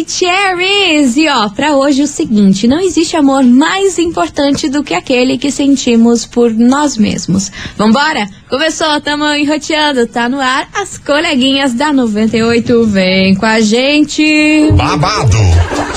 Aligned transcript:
Maravicheries! 0.00 1.16
E 1.16 1.28
ó, 1.28 1.48
pra 1.50 1.76
hoje 1.76 2.02
o 2.02 2.06
seguinte: 2.06 2.66
não 2.66 2.80
existe 2.80 3.16
amor 3.16 3.44
mais 3.44 3.98
importante 3.98 4.68
do 4.68 4.82
que 4.82 4.94
aquele 4.94 5.36
que 5.36 5.50
sentimos 5.50 6.24
por 6.24 6.52
nós 6.52 6.96
mesmos. 6.96 7.50
Vambora? 7.76 8.28
Começou, 8.48 9.00
tamo 9.00 9.32
enroteando, 9.32 10.06
tá 10.06 10.28
no 10.28 10.40
ar 10.40 10.68
as 10.74 10.98
coleguinhas 10.98 11.74
da 11.74 11.92
98. 11.92 12.84
Vem 12.86 13.34
com 13.34 13.46
a 13.46 13.60
gente! 13.60 14.70
Babado, 14.72 15.38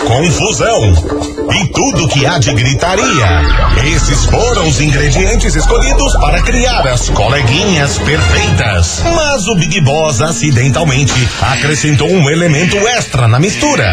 confusão 0.06 1.34
e 1.52 1.68
tudo 1.72 2.08
que 2.10 2.26
há 2.26 2.38
de 2.38 2.54
gritaria. 2.54 3.04
Esses 3.96 4.26
foram 4.26 4.68
os 4.68 4.80
ingredientes 4.80 5.56
escolhidos 5.56 6.16
para 6.18 6.42
criar 6.42 6.88
as 6.88 7.10
coleguinhas 7.10 7.98
perfeitas. 8.00 9.02
Mas 9.04 9.48
o 9.48 9.56
Big 9.56 9.82
Boss 9.82 10.22
acidentalmente 10.22 11.14
acrescentou 11.42 12.10
um 12.10 12.30
elemento 12.30 12.78
extra 12.88 13.28
na 13.28 13.40
mistura: 13.40 13.93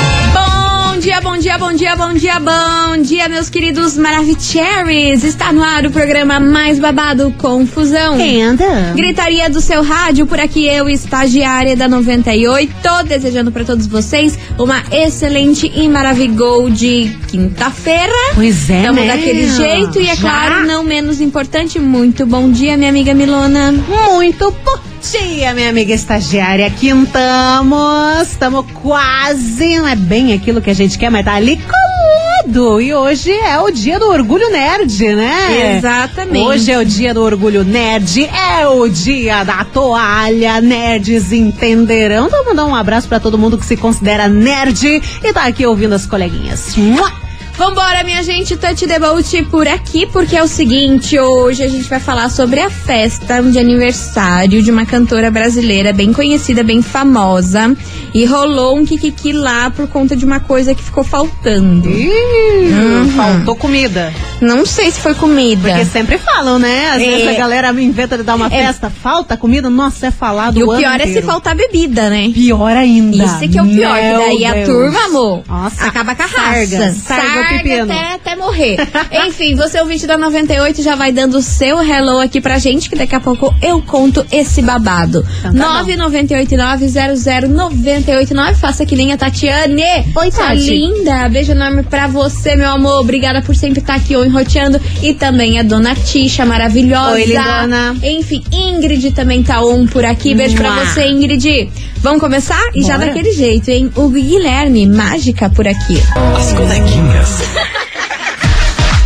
Bom 1.01 1.03
dia, 1.03 1.19
bom 1.19 1.37
dia, 1.39 1.57
bom 1.57 1.73
dia, 1.73 1.95
bom 1.95 2.13
dia, 2.13 2.39
bom 2.39 3.01
dia, 3.01 3.27
meus 3.27 3.49
queridos 3.49 3.97
Maravicheries! 3.97 5.23
Está 5.23 5.51
no 5.51 5.63
ar 5.63 5.83
o 5.83 5.89
programa 5.89 6.39
mais 6.39 6.77
babado 6.77 7.33
Confusão. 7.39 8.19
Anda. 8.21 8.93
Gritaria 8.95 9.49
do 9.49 9.59
seu 9.61 9.81
rádio, 9.81 10.27
por 10.27 10.39
aqui 10.39 10.67
eu, 10.67 10.87
estagiária 10.87 11.75
da 11.75 11.87
98, 11.87 12.71
desejando 13.07 13.51
para 13.51 13.65
todos 13.65 13.87
vocês 13.87 14.37
uma 14.59 14.83
excelente 14.91 15.71
e 15.75 15.89
maravilhosa 15.89 16.69
de 16.69 17.17
quinta-feira. 17.29 18.13
Pois 18.35 18.69
é, 18.69 18.83
Tamo 18.83 19.01
né? 19.01 19.07
daquele 19.07 19.49
jeito 19.49 19.99
e, 19.99 20.07
é 20.07 20.15
Já. 20.15 20.21
claro, 20.21 20.67
não 20.67 20.83
menos 20.83 21.19
importante, 21.19 21.79
muito 21.79 22.27
bom 22.27 22.51
dia, 22.51 22.77
minha 22.77 22.91
amiga 22.91 23.15
Milona. 23.15 23.71
Muito 23.71 24.51
bom 24.63 24.90
dia, 25.01 25.53
minha 25.53 25.69
amiga 25.69 25.93
estagiária. 25.93 26.69
Quintamos. 26.69 28.27
Estamos 28.27 28.65
quase. 28.81 29.77
Não 29.77 29.87
é 29.87 29.95
bem 29.95 30.33
aquilo 30.33 30.61
que 30.61 30.69
a 30.69 30.75
gente 30.75 30.97
quer, 30.97 31.09
mas 31.09 31.25
tá 31.25 31.33
ali 31.33 31.57
colado. 31.57 32.79
E 32.79 32.93
hoje 32.93 33.31
é 33.31 33.59
o 33.59 33.71
dia 33.71 33.99
do 33.99 34.07
orgulho 34.07 34.49
nerd, 34.51 35.15
né? 35.15 35.77
Exatamente. 35.77 36.45
Hoje 36.45 36.71
é 36.71 36.77
o 36.77 36.85
dia 36.85 37.13
do 37.13 37.21
orgulho 37.21 37.63
nerd. 37.63 38.25
É 38.25 38.67
o 38.67 38.87
dia 38.87 39.43
da 39.43 39.63
toalha. 39.65 40.61
Nerds 40.61 41.31
entenderão. 41.31 42.27
Então, 42.27 42.45
mandar 42.45 42.65
um 42.65 42.75
abraço 42.75 43.07
pra 43.07 43.19
todo 43.19 43.37
mundo 43.37 43.57
que 43.57 43.65
se 43.65 43.75
considera 43.75 44.27
nerd 44.27 45.01
e 45.23 45.33
tá 45.33 45.45
aqui 45.45 45.65
ouvindo 45.65 45.93
as 45.93 46.05
coleguinhas. 46.05 46.75
Mua! 46.75 47.20
Vambora, 47.65 48.03
minha 48.03 48.23
gente, 48.23 48.57
Touch 48.57 48.87
the 48.87 48.97
Boat 48.97 49.43
por 49.51 49.67
aqui, 49.67 50.07
porque 50.07 50.35
é 50.35 50.41
o 50.41 50.47
seguinte, 50.47 51.19
hoje 51.19 51.61
a 51.61 51.67
gente 51.67 51.87
vai 51.87 51.99
falar 51.99 52.27
sobre 52.29 52.59
a 52.59 52.71
festa 52.71 53.39
de 53.39 53.59
aniversário 53.59 54.63
de 54.63 54.71
uma 54.71 54.83
cantora 54.83 55.29
brasileira 55.29 55.93
bem 55.93 56.11
conhecida, 56.11 56.63
bem 56.63 56.81
famosa, 56.81 57.77
e 58.15 58.25
rolou 58.25 58.79
um 58.79 58.83
kikiki 58.83 59.31
lá 59.31 59.69
por 59.69 59.87
conta 59.87 60.15
de 60.15 60.25
uma 60.25 60.39
coisa 60.39 60.73
que 60.73 60.81
ficou 60.81 61.03
faltando. 61.03 61.87
Ih, 61.87 62.41
Uhum. 62.71 63.11
Faltou 63.11 63.55
comida. 63.55 64.11
Não 64.41 64.65
sei 64.65 64.89
se 64.89 64.99
foi 64.99 65.13
comida. 65.13 65.69
Porque 65.69 65.85
sempre 65.85 66.17
falam, 66.17 66.57
né? 66.57 66.89
Às 66.95 67.01
É. 67.01 67.05
vezes 67.05 67.27
a 67.27 67.33
galera 67.33 67.69
inventa 67.79 68.17
de 68.17 68.23
dar 68.23 68.35
uma 68.35 68.47
É. 68.47 68.49
festa, 68.49 68.89
falta 68.89 69.37
comida, 69.37 69.69
nossa, 69.69 70.07
é 70.07 70.11
falado 70.11 70.57
E 70.57 70.63
o 70.63 70.71
o 70.71 70.77
pior 70.77 70.99
é 70.99 71.05
se 71.05 71.21
faltar 71.21 71.55
bebida, 71.55 72.09
né? 72.09 72.31
Pior 72.33 72.75
ainda. 72.75 73.23
Isso 73.23 73.43
é 73.43 73.47
que 73.47 73.57
é 73.59 73.61
o 73.61 73.67
pior, 73.67 74.01
Meu 74.01 74.17
daí 74.19 74.45
a 74.45 74.53
Deus. 74.53 74.67
turma, 74.67 75.05
amor, 75.05 75.43
Nossa, 75.47 75.85
acaba 75.85 76.15
com 76.15 76.23
a 76.23 76.25
raça. 76.25 76.41
sarga, 76.41 76.93
sarga 76.93 77.50
pepino. 77.57 77.83
até, 77.83 78.13
até 78.13 78.35
morrer. 78.35 78.77
Enfim, 79.27 79.55
você 79.55 79.79
ouvinte 79.79 80.07
da 80.07 80.17
98 80.17 80.81
já 80.81 80.95
vai 80.95 81.11
dando 81.11 81.37
o 81.37 81.41
seu 81.41 81.79
hello 81.81 82.19
aqui 82.19 82.41
pra 82.41 82.57
gente, 82.59 82.89
que 82.89 82.95
daqui 82.95 83.15
a 83.15 83.19
pouco 83.19 83.53
eu 83.61 83.81
conto 83.81 84.25
esse 84.31 84.61
babado. 84.61 85.25
Então 85.39 85.53
tá 85.53 85.83
bom. 85.83 85.91
998900989, 85.91 88.55
faça 88.55 88.85
que 88.85 88.95
nem 88.95 89.11
a 89.13 89.17
Tatiane. 89.17 89.81
Oi, 90.15 90.31
Sua 90.31 90.47
Tati. 90.47 90.69
linda, 90.69 91.29
beijo 91.29 91.51
enorme 91.51 91.83
pra 91.83 92.07
você, 92.07 92.55
meu 92.55 92.69
amor. 92.69 92.99
Obrigada 93.01 93.41
por 93.41 93.55
sempre 93.55 93.79
estar 93.79 93.95
aqui 93.95 94.13
enroteando. 94.13 94.79
E 95.01 95.13
também 95.13 95.59
a 95.59 95.63
dona 95.63 95.95
Tisha, 95.95 96.45
maravilhosa. 96.45 97.13
Oi, 97.13 97.25
lindona. 97.25 97.95
Enfim, 98.03 98.43
Ingrid 98.51 99.11
também 99.11 99.43
tá 99.43 99.61
on 99.63 99.87
por 99.87 100.05
aqui. 100.05 100.33
Beijo 100.35 100.55
pra 100.55 100.71
Mua. 100.71 100.85
você, 100.85 101.07
Ingrid. 101.07 101.69
Vamos 102.01 102.19
começar? 102.19 102.61
E 102.73 102.81
já 102.83 102.97
Bora. 102.97 103.07
daquele 103.07 103.31
jeito, 103.31 103.69
hein? 103.69 103.91
O 103.95 104.09
Guilherme, 104.09 104.87
mágica 104.87 105.49
por 105.49 105.67
aqui. 105.67 106.01
As 106.35 106.51
coleguinhas. 106.53 107.29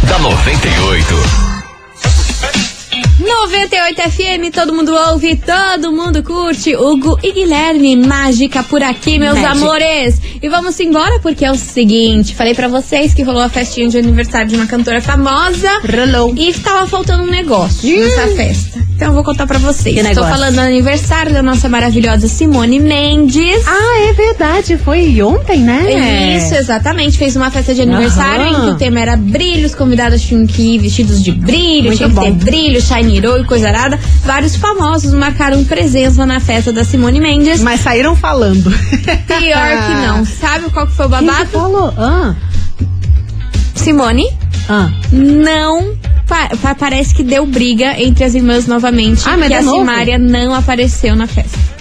da 0.07 0.19
98. 0.19 1.15
98 3.19 4.01
FM, 4.11 4.53
todo 4.53 4.73
mundo 4.73 4.93
ouve, 4.93 5.35
todo 5.35 5.91
mundo 5.91 6.23
curte. 6.23 6.75
Hugo 6.75 7.17
e 7.23 7.31
Guilherme, 7.33 7.95
mágica 7.97 8.63
por 8.63 8.81
aqui, 8.81 9.17
meus 9.19 9.37
Magic. 9.39 9.57
amores. 9.63 10.21
E 10.41 10.47
vamos 10.47 10.79
embora 10.79 11.19
porque 11.19 11.43
é 11.43 11.51
o 11.51 11.55
seguinte: 11.55 12.33
falei 12.35 12.53
pra 12.53 12.67
vocês 12.69 13.13
que 13.13 13.23
rolou 13.23 13.41
a 13.41 13.49
festinha 13.49 13.89
de 13.89 13.97
aniversário 13.97 14.47
de 14.47 14.55
uma 14.55 14.67
cantora 14.67 15.01
famosa. 15.01 15.69
Rolou. 15.81 16.33
E 16.37 16.53
tava 16.53 16.87
faltando 16.87 17.23
um 17.23 17.27
negócio 17.31 17.89
Ih. 17.89 17.99
nessa 17.99 18.27
festa. 18.35 18.84
Então 18.95 19.09
eu 19.09 19.13
vou 19.13 19.25
contar 19.25 19.45
pra 19.45 19.57
vocês. 19.59 19.93
Que 19.93 19.99
Estou 20.07 20.23
falando 20.23 20.55
do 20.55 20.61
aniversário 20.61 21.33
da 21.33 21.43
nossa 21.43 21.67
maravilhosa 21.67 22.29
Simone 22.29 22.79
Mendes. 22.79 23.61
Ah, 23.67 24.07
é 24.09 24.13
verdade. 24.13 24.77
Foi 24.77 25.21
ontem, 25.21 25.59
né? 25.59 26.37
Isso, 26.37 26.55
exatamente. 26.55 27.17
Fez 27.17 27.35
uma 27.35 27.51
festa 27.51 27.73
de 27.75 27.81
aniversário 27.81 28.45
Aham. 28.45 28.49
em 28.51 28.61
que 28.61 28.69
o 28.71 28.75
tema 28.75 29.01
era 29.01 29.17
brilho, 29.17 29.65
os 29.65 29.75
convidados 29.75 30.21
tinham 30.21 30.47
que 30.47 30.75
ir 30.75 30.79
vestidos 30.79 31.21
de 31.21 31.33
brilho, 31.33 31.87
Muito 31.87 31.97
tinha 31.97 32.07
que 32.09 32.15
bom. 32.15 32.21
ter 32.21 32.31
brilho, 32.31 32.81
shiny 32.81 33.19
roll 33.19 33.41
e 33.41 33.43
coisa 33.43 33.67
arada. 33.67 33.99
Vários 34.23 34.55
famosos 34.55 35.13
marcaram 35.13 35.61
presença 35.65 36.25
na 36.25 36.39
festa 36.39 36.71
da 36.71 36.85
Simone 36.85 37.19
Mendes. 37.19 37.61
Mas 37.61 37.81
saíram 37.81 38.15
falando. 38.15 38.71
Pior 38.71 39.27
que 39.27 39.93
não. 40.07 40.23
Sabe 40.39 40.69
qual 40.69 40.87
que 40.87 40.93
foi 40.93 41.07
o 41.07 41.09
Quem 41.09 41.19
que 41.19 41.25
babado? 41.25 41.49
falou? 41.49 41.93
Ah, 41.97 42.33
Simone 43.75 44.25
ah. 44.69 44.89
não. 45.11 45.93
Pa- 46.27 46.49
pa- 46.61 46.75
parece 46.75 47.13
que 47.13 47.23
deu 47.23 47.45
briga 47.45 47.99
entre 48.01 48.23
as 48.23 48.33
irmãs 48.35 48.67
novamente. 48.67 49.21
Ah, 49.27 49.37
mas 49.37 49.47
de 49.49 49.55
a 49.55 49.61
novo? 49.61 49.79
Simária 49.79 50.17
não 50.17 50.53
apareceu 50.53 51.15
na 51.15 51.27
festa. 51.27 51.74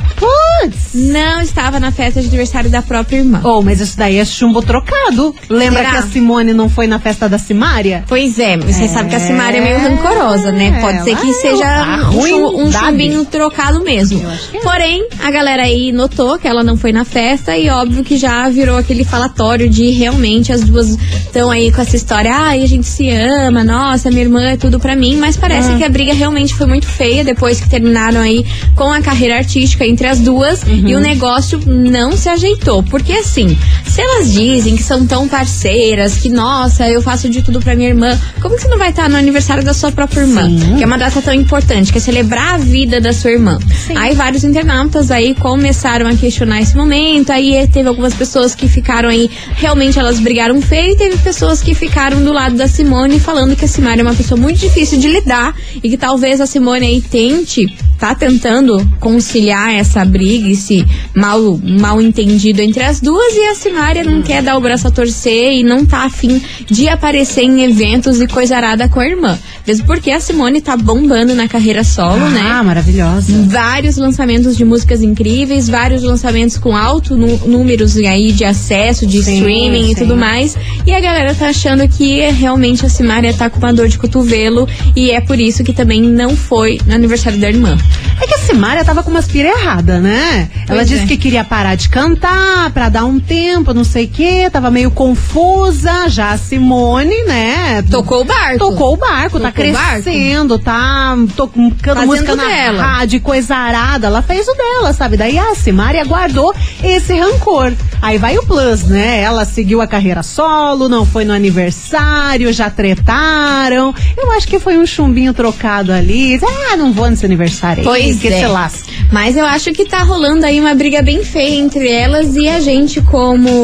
Putz. 0.64 0.94
Não 0.94 1.40
estava 1.40 1.78
na 1.80 1.90
festa 1.92 2.20
de 2.20 2.28
aniversário 2.28 2.70
da 2.70 2.82
própria 2.82 3.18
irmã. 3.18 3.40
Oh, 3.44 3.62
mas 3.62 3.80
isso 3.80 3.96
daí 3.96 4.18
é 4.18 4.24
chumbo 4.24 4.62
trocado. 4.62 5.34
Lembra 5.48 5.80
Será? 5.80 5.90
que 5.90 5.96
a 5.98 6.02
Simone 6.02 6.52
não 6.52 6.68
foi 6.68 6.86
na 6.86 6.98
festa 6.98 7.28
da 7.28 7.38
Simária? 7.38 8.04
Pois 8.08 8.38
é, 8.38 8.56
você 8.56 8.84
É. 8.84 8.88
sabe 8.88 9.10
que 9.10 9.16
a 9.16 9.20
Simária 9.20 9.58
é 9.58 9.60
meio 9.60 9.78
rancorosa, 9.78 10.52
né? 10.52 10.80
Pode 10.80 11.04
ser 11.04 11.16
que 11.16 11.32
seja 11.34 11.64
tá 11.64 12.10
um, 12.10 12.22
chum- 12.26 12.62
um 12.66 12.72
chumbinho 12.72 13.24
trocado 13.24 13.82
mesmo. 13.82 14.22
É. 14.52 14.58
Porém, 14.60 15.06
a 15.22 15.30
galera 15.30 15.62
aí 15.62 15.92
notou 15.92 16.38
que 16.38 16.46
ela 16.48 16.62
não 16.62 16.76
foi 16.76 16.92
na 16.92 17.04
festa 17.04 17.56
e 17.56 17.68
óbvio 17.68 18.02
que 18.04 18.16
já 18.16 18.48
virou 18.48 18.76
aquele 18.76 19.04
falatório 19.04 19.68
de 19.68 19.90
realmente 19.90 20.52
as 20.52 20.62
duas 20.62 20.90
estão 20.90 21.50
aí 21.50 21.70
com 21.72 21.80
essa 21.80 21.96
história, 21.96 22.32
ai, 22.34 22.62
a 22.62 22.66
gente 22.66 22.86
se 22.86 23.10
ama, 23.10 23.64
nossa, 23.64 24.08
minha 24.10 24.22
irmã 24.22 24.42
é 24.42 24.56
tudo 24.56 24.78
pra 24.78 24.94
mim, 24.96 25.16
mas 25.16 25.36
parece 25.36 25.72
Ah. 25.72 25.76
que 25.76 25.84
a 25.84 25.88
briga 25.88 26.14
realmente 26.14 26.54
foi 26.54 26.66
muito 26.66 26.86
feia 26.86 27.24
depois 27.24 27.60
que 27.60 27.68
terminaram 27.68 28.20
aí 28.20 28.44
com 28.76 28.92
a 28.92 29.00
carreira 29.00 29.36
artística 29.36 29.84
entre 29.86 30.06
as 30.06 30.18
duas 30.20 30.53
Uhum. 30.62 30.88
e 30.88 30.94
o 30.94 31.00
negócio 31.00 31.60
não 31.66 32.16
se 32.16 32.28
ajeitou. 32.28 32.82
Porque 32.82 33.12
assim, 33.12 33.58
se 33.94 34.00
elas 34.00 34.32
dizem 34.32 34.74
que 34.74 34.82
são 34.82 35.06
tão 35.06 35.28
parceiras, 35.28 36.16
que 36.16 36.28
nossa, 36.28 36.90
eu 36.90 37.00
faço 37.00 37.28
de 37.28 37.42
tudo 37.42 37.60
pra 37.60 37.76
minha 37.76 37.90
irmã, 37.90 38.20
como 38.42 38.56
que 38.56 38.62
você 38.62 38.66
não 38.66 38.76
vai 38.76 38.90
estar 38.90 39.08
no 39.08 39.16
aniversário 39.16 39.62
da 39.62 39.72
sua 39.72 39.92
própria 39.92 40.22
irmã? 40.22 40.48
Sim. 40.48 40.74
Que 40.76 40.82
é 40.82 40.86
uma 40.86 40.98
data 40.98 41.22
tão 41.22 41.32
importante, 41.32 41.92
que 41.92 41.98
é 41.98 42.00
celebrar 42.00 42.54
a 42.54 42.58
vida 42.58 43.00
da 43.00 43.12
sua 43.12 43.30
irmã. 43.30 43.56
Aí 43.94 44.16
vários 44.16 44.42
internautas 44.42 45.12
aí 45.12 45.32
começaram 45.36 46.08
a 46.08 46.16
questionar 46.16 46.60
esse 46.60 46.76
momento, 46.76 47.30
aí 47.30 47.68
teve 47.68 47.88
algumas 47.88 48.14
pessoas 48.14 48.52
que 48.52 48.66
ficaram 48.66 49.08
aí, 49.08 49.30
realmente 49.54 49.96
elas 49.96 50.18
brigaram 50.18 50.60
feio, 50.60 50.94
e 50.94 50.96
teve 50.96 51.16
pessoas 51.18 51.62
que 51.62 51.72
ficaram 51.72 52.20
do 52.24 52.32
lado 52.32 52.56
da 52.56 52.66
Simone 52.66 53.20
falando 53.20 53.54
que 53.54 53.64
a 53.64 53.68
Simone 53.68 54.00
é 54.00 54.02
uma 54.02 54.14
pessoa 54.14 54.40
muito 54.40 54.58
difícil 54.58 54.98
de 54.98 55.06
lidar 55.06 55.54
e 55.80 55.88
que 55.88 55.96
talvez 55.96 56.40
a 56.40 56.46
Simone 56.46 56.84
aí 56.84 57.00
tente 57.00 57.64
tá 57.98 58.14
tentando 58.14 58.76
conciliar 59.00 59.72
essa 59.74 60.04
briga, 60.04 60.48
esse 60.48 60.84
mal, 61.14 61.58
mal 61.62 62.00
entendido 62.02 62.60
entre 62.60 62.82
as 62.82 63.00
duas 63.00 63.34
e 63.34 63.44
a 63.46 63.54
Simária 63.84 64.04
não 64.04 64.22
quer 64.22 64.42
dar 64.42 64.56
o 64.56 64.60
braço 64.62 64.88
a 64.88 64.90
torcer 64.90 65.52
e 65.52 65.62
não 65.62 65.84
tá 65.84 66.04
afim 66.04 66.40
de 66.70 66.88
aparecer 66.88 67.42
em 67.42 67.64
eventos 67.64 68.18
e 68.18 68.26
coisa 68.26 68.56
arada 68.56 68.88
com 68.88 68.98
a 68.98 69.06
irmã. 69.06 69.38
Mesmo 69.66 69.86
porque 69.86 70.10
a 70.10 70.20
Simone 70.20 70.62
tá 70.62 70.74
bombando 70.74 71.34
na 71.34 71.46
carreira 71.46 71.84
solo, 71.84 72.30
né? 72.30 72.40
Ah, 72.42 72.62
maravilhosa. 72.62 73.44
Vários 73.46 73.98
lançamentos 73.98 74.56
de 74.56 74.64
músicas 74.64 75.02
incríveis, 75.02 75.68
vários 75.68 76.02
lançamentos 76.02 76.56
com 76.56 76.74
alto 76.74 77.14
números 77.14 77.96
aí 77.98 78.32
de 78.32 78.42
acesso, 78.44 79.06
de 79.06 79.22
Sim, 79.22 79.34
streaming 79.36 79.84
e 79.84 79.88
sim. 79.88 79.94
tudo 79.96 80.16
mais. 80.16 80.56
E 80.86 80.92
a 80.94 81.00
galera 81.00 81.34
tá 81.34 81.48
achando 81.48 81.86
que 81.86 82.20
realmente 82.30 82.86
a 82.86 82.88
Simária 82.88 83.34
tá 83.34 83.50
com 83.50 83.58
uma 83.58 83.72
dor 83.72 83.88
de 83.88 83.98
cotovelo 83.98 84.66
e 84.96 85.10
é 85.10 85.20
por 85.20 85.38
isso 85.38 85.62
que 85.62 85.74
também 85.74 86.00
não 86.00 86.34
foi 86.34 86.78
no 86.86 86.94
aniversário 86.94 87.38
da 87.38 87.48
irmã. 87.48 87.76
É 88.20 88.26
que 88.26 88.34
a 88.34 88.38
Simária 88.38 88.82
tava 88.84 89.02
com 89.02 89.10
umas 89.10 89.26
pira 89.26 89.48
errada, 89.50 90.00
né? 90.00 90.48
Ela 90.68 90.78
Pois 90.78 90.88
disse 90.88 91.04
é. 91.04 91.06
que 91.06 91.16
queria 91.18 91.44
parar 91.44 91.74
de 91.74 91.88
cantar 91.90 92.70
pra 92.70 92.88
dar 92.88 93.04
um 93.04 93.18
tempo, 93.18 93.73
não 93.74 93.84
sei 93.84 94.04
o 94.04 94.08
quê, 94.08 94.48
tava 94.50 94.70
meio 94.70 94.90
confusa. 94.90 96.08
Já 96.08 96.30
a 96.32 96.38
Simone, 96.38 97.14
né? 97.24 97.82
Tocou 97.90 98.22
o 98.22 98.24
barco. 98.24 98.58
Tocou 98.58 98.94
o 98.94 98.96
barco, 98.96 99.40
tá 99.40 99.50
Tocou 99.52 99.72
barco. 99.72 100.02
crescendo, 100.02 100.58
tá 100.58 101.16
tocando 101.36 101.74
Fazendo 101.82 102.06
música 102.06 102.36
na 102.36 102.44
dela. 102.46 102.82
rádio, 102.82 103.20
coisa 103.20 103.54
arada. 103.56 104.06
Ela 104.06 104.22
fez 104.22 104.46
o 104.48 104.54
dela, 104.54 104.92
sabe? 104.92 105.16
Daí 105.16 105.38
a 105.38 105.54
Simária 105.54 106.04
guardou 106.04 106.54
esse 106.82 107.14
rancor. 107.18 107.72
Aí 108.00 108.18
vai 108.18 108.36
o 108.38 108.42
plus, 108.46 108.84
né? 108.84 109.20
Ela 109.22 109.44
seguiu 109.44 109.80
a 109.80 109.86
carreira 109.86 110.22
solo, 110.22 110.88
não 110.88 111.06
foi 111.06 111.24
no 111.24 111.32
aniversário, 111.32 112.52
já 112.52 112.68
tretaram. 112.70 113.94
Eu 114.16 114.30
acho 114.32 114.46
que 114.46 114.58
foi 114.58 114.76
um 114.76 114.86
chumbinho 114.86 115.32
trocado 115.32 115.92
ali. 115.92 116.38
Ah, 116.70 116.76
não 116.76 116.92
vou 116.92 117.08
nesse 117.08 117.24
aniversário 117.24 117.78
aí, 117.80 117.84
Pois 117.84 118.20
que 118.20 118.28
é. 118.28 118.40
se 118.40 118.46
lasque. 118.46 118.92
Mas 119.10 119.36
eu 119.36 119.44
acho 119.46 119.72
que 119.72 119.84
tá 119.84 119.98
rolando 120.02 120.44
aí 120.44 120.60
uma 120.60 120.74
briga 120.74 121.00
bem 121.02 121.24
feia 121.24 121.56
entre 121.56 121.88
elas 121.90 122.34
e 122.36 122.48
a 122.48 122.60
gente, 122.60 123.00
como 123.00 123.63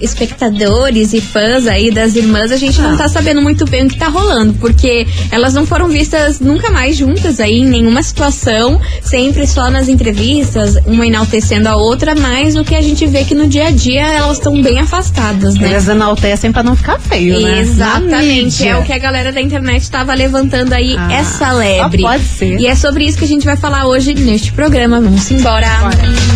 espectadores 0.00 1.12
e 1.12 1.20
fãs 1.20 1.66
aí 1.66 1.90
das 1.90 2.14
irmãs, 2.16 2.50
a 2.50 2.56
gente 2.56 2.80
Ah. 2.80 2.88
não 2.88 2.96
tá 2.96 3.08
sabendo 3.08 3.40
muito 3.42 3.64
bem 3.66 3.86
o 3.86 3.88
que 3.88 3.96
tá 3.98 4.08
rolando, 4.08 4.54
porque 4.54 5.06
elas 5.30 5.54
não 5.54 5.66
foram 5.66 5.88
vistas 5.88 6.40
nunca 6.40 6.70
mais 6.70 6.96
juntas 6.96 7.40
aí 7.40 7.60
em 7.60 7.66
nenhuma 7.66 8.02
situação, 8.02 8.80
sempre 9.02 9.46
só 9.46 9.70
nas 9.70 9.88
entrevistas, 9.88 10.76
uma 10.86 11.06
enaltecendo 11.06 11.68
a 11.68 11.76
outra, 11.76 12.14
mas 12.14 12.56
o 12.56 12.64
que 12.64 12.74
a 12.74 12.80
gente 12.80 13.06
vê 13.06 13.24
que 13.24 13.34
no 13.34 13.46
dia 13.46 13.68
a 13.68 13.70
dia 13.70 14.02
elas 14.06 14.38
estão 14.38 14.60
bem 14.60 14.78
afastadas, 14.80 15.54
né? 15.54 15.70
Eles 15.70 15.88
enaltecem 15.88 16.52
pra 16.52 16.62
não 16.62 16.76
ficar 16.76 16.98
feio, 16.98 17.40
né? 17.40 17.60
Exatamente, 17.60 18.66
é 18.66 18.76
o 18.76 18.82
que 18.82 18.92
a 18.92 18.98
galera 18.98 19.32
da 19.32 19.40
internet 19.40 19.90
tava 19.90 20.14
levantando 20.14 20.72
aí 20.72 20.96
Ah, 20.98 21.12
essa 21.12 21.52
lebre. 21.52 22.02
só 22.02 22.08
pode 22.08 22.24
ser. 22.24 22.58
E 22.60 22.66
é 22.66 22.74
sobre 22.74 23.04
isso 23.04 23.18
que 23.18 23.24
a 23.24 23.28
gente 23.28 23.44
vai 23.44 23.56
falar 23.56 23.86
hoje 23.86 24.14
neste 24.14 24.52
programa. 24.52 25.00
Vamos 25.00 25.30
embora 25.30 25.66
para 25.80 25.88
a 25.88 26.33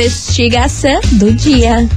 investigação 0.00 1.00
do 1.12 1.32
dia. 1.32 1.88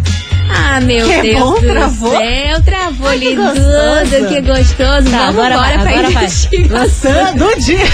Ah, 0.56 0.80
meu 0.82 1.08
Que 1.08 1.22
Deus 1.22 1.40
bom, 1.40 1.54
do 1.54 1.62
travou? 1.62 2.12
céu, 2.12 2.62
travou 2.64 3.08
Ai, 3.08 3.20
que 3.20 3.36
gostoso. 3.36 4.28
que 4.28 4.42
gostoso. 4.42 5.10
Tá, 5.10 5.32
Vamos 5.32 5.40
agora 5.40 5.58
vai, 5.58 5.74
embora 5.74 5.80
pra 5.80 5.90
agora 5.92 6.10
vai. 6.12 6.24
investigação. 6.26 7.36
do 7.36 7.56
dia. 7.60 7.86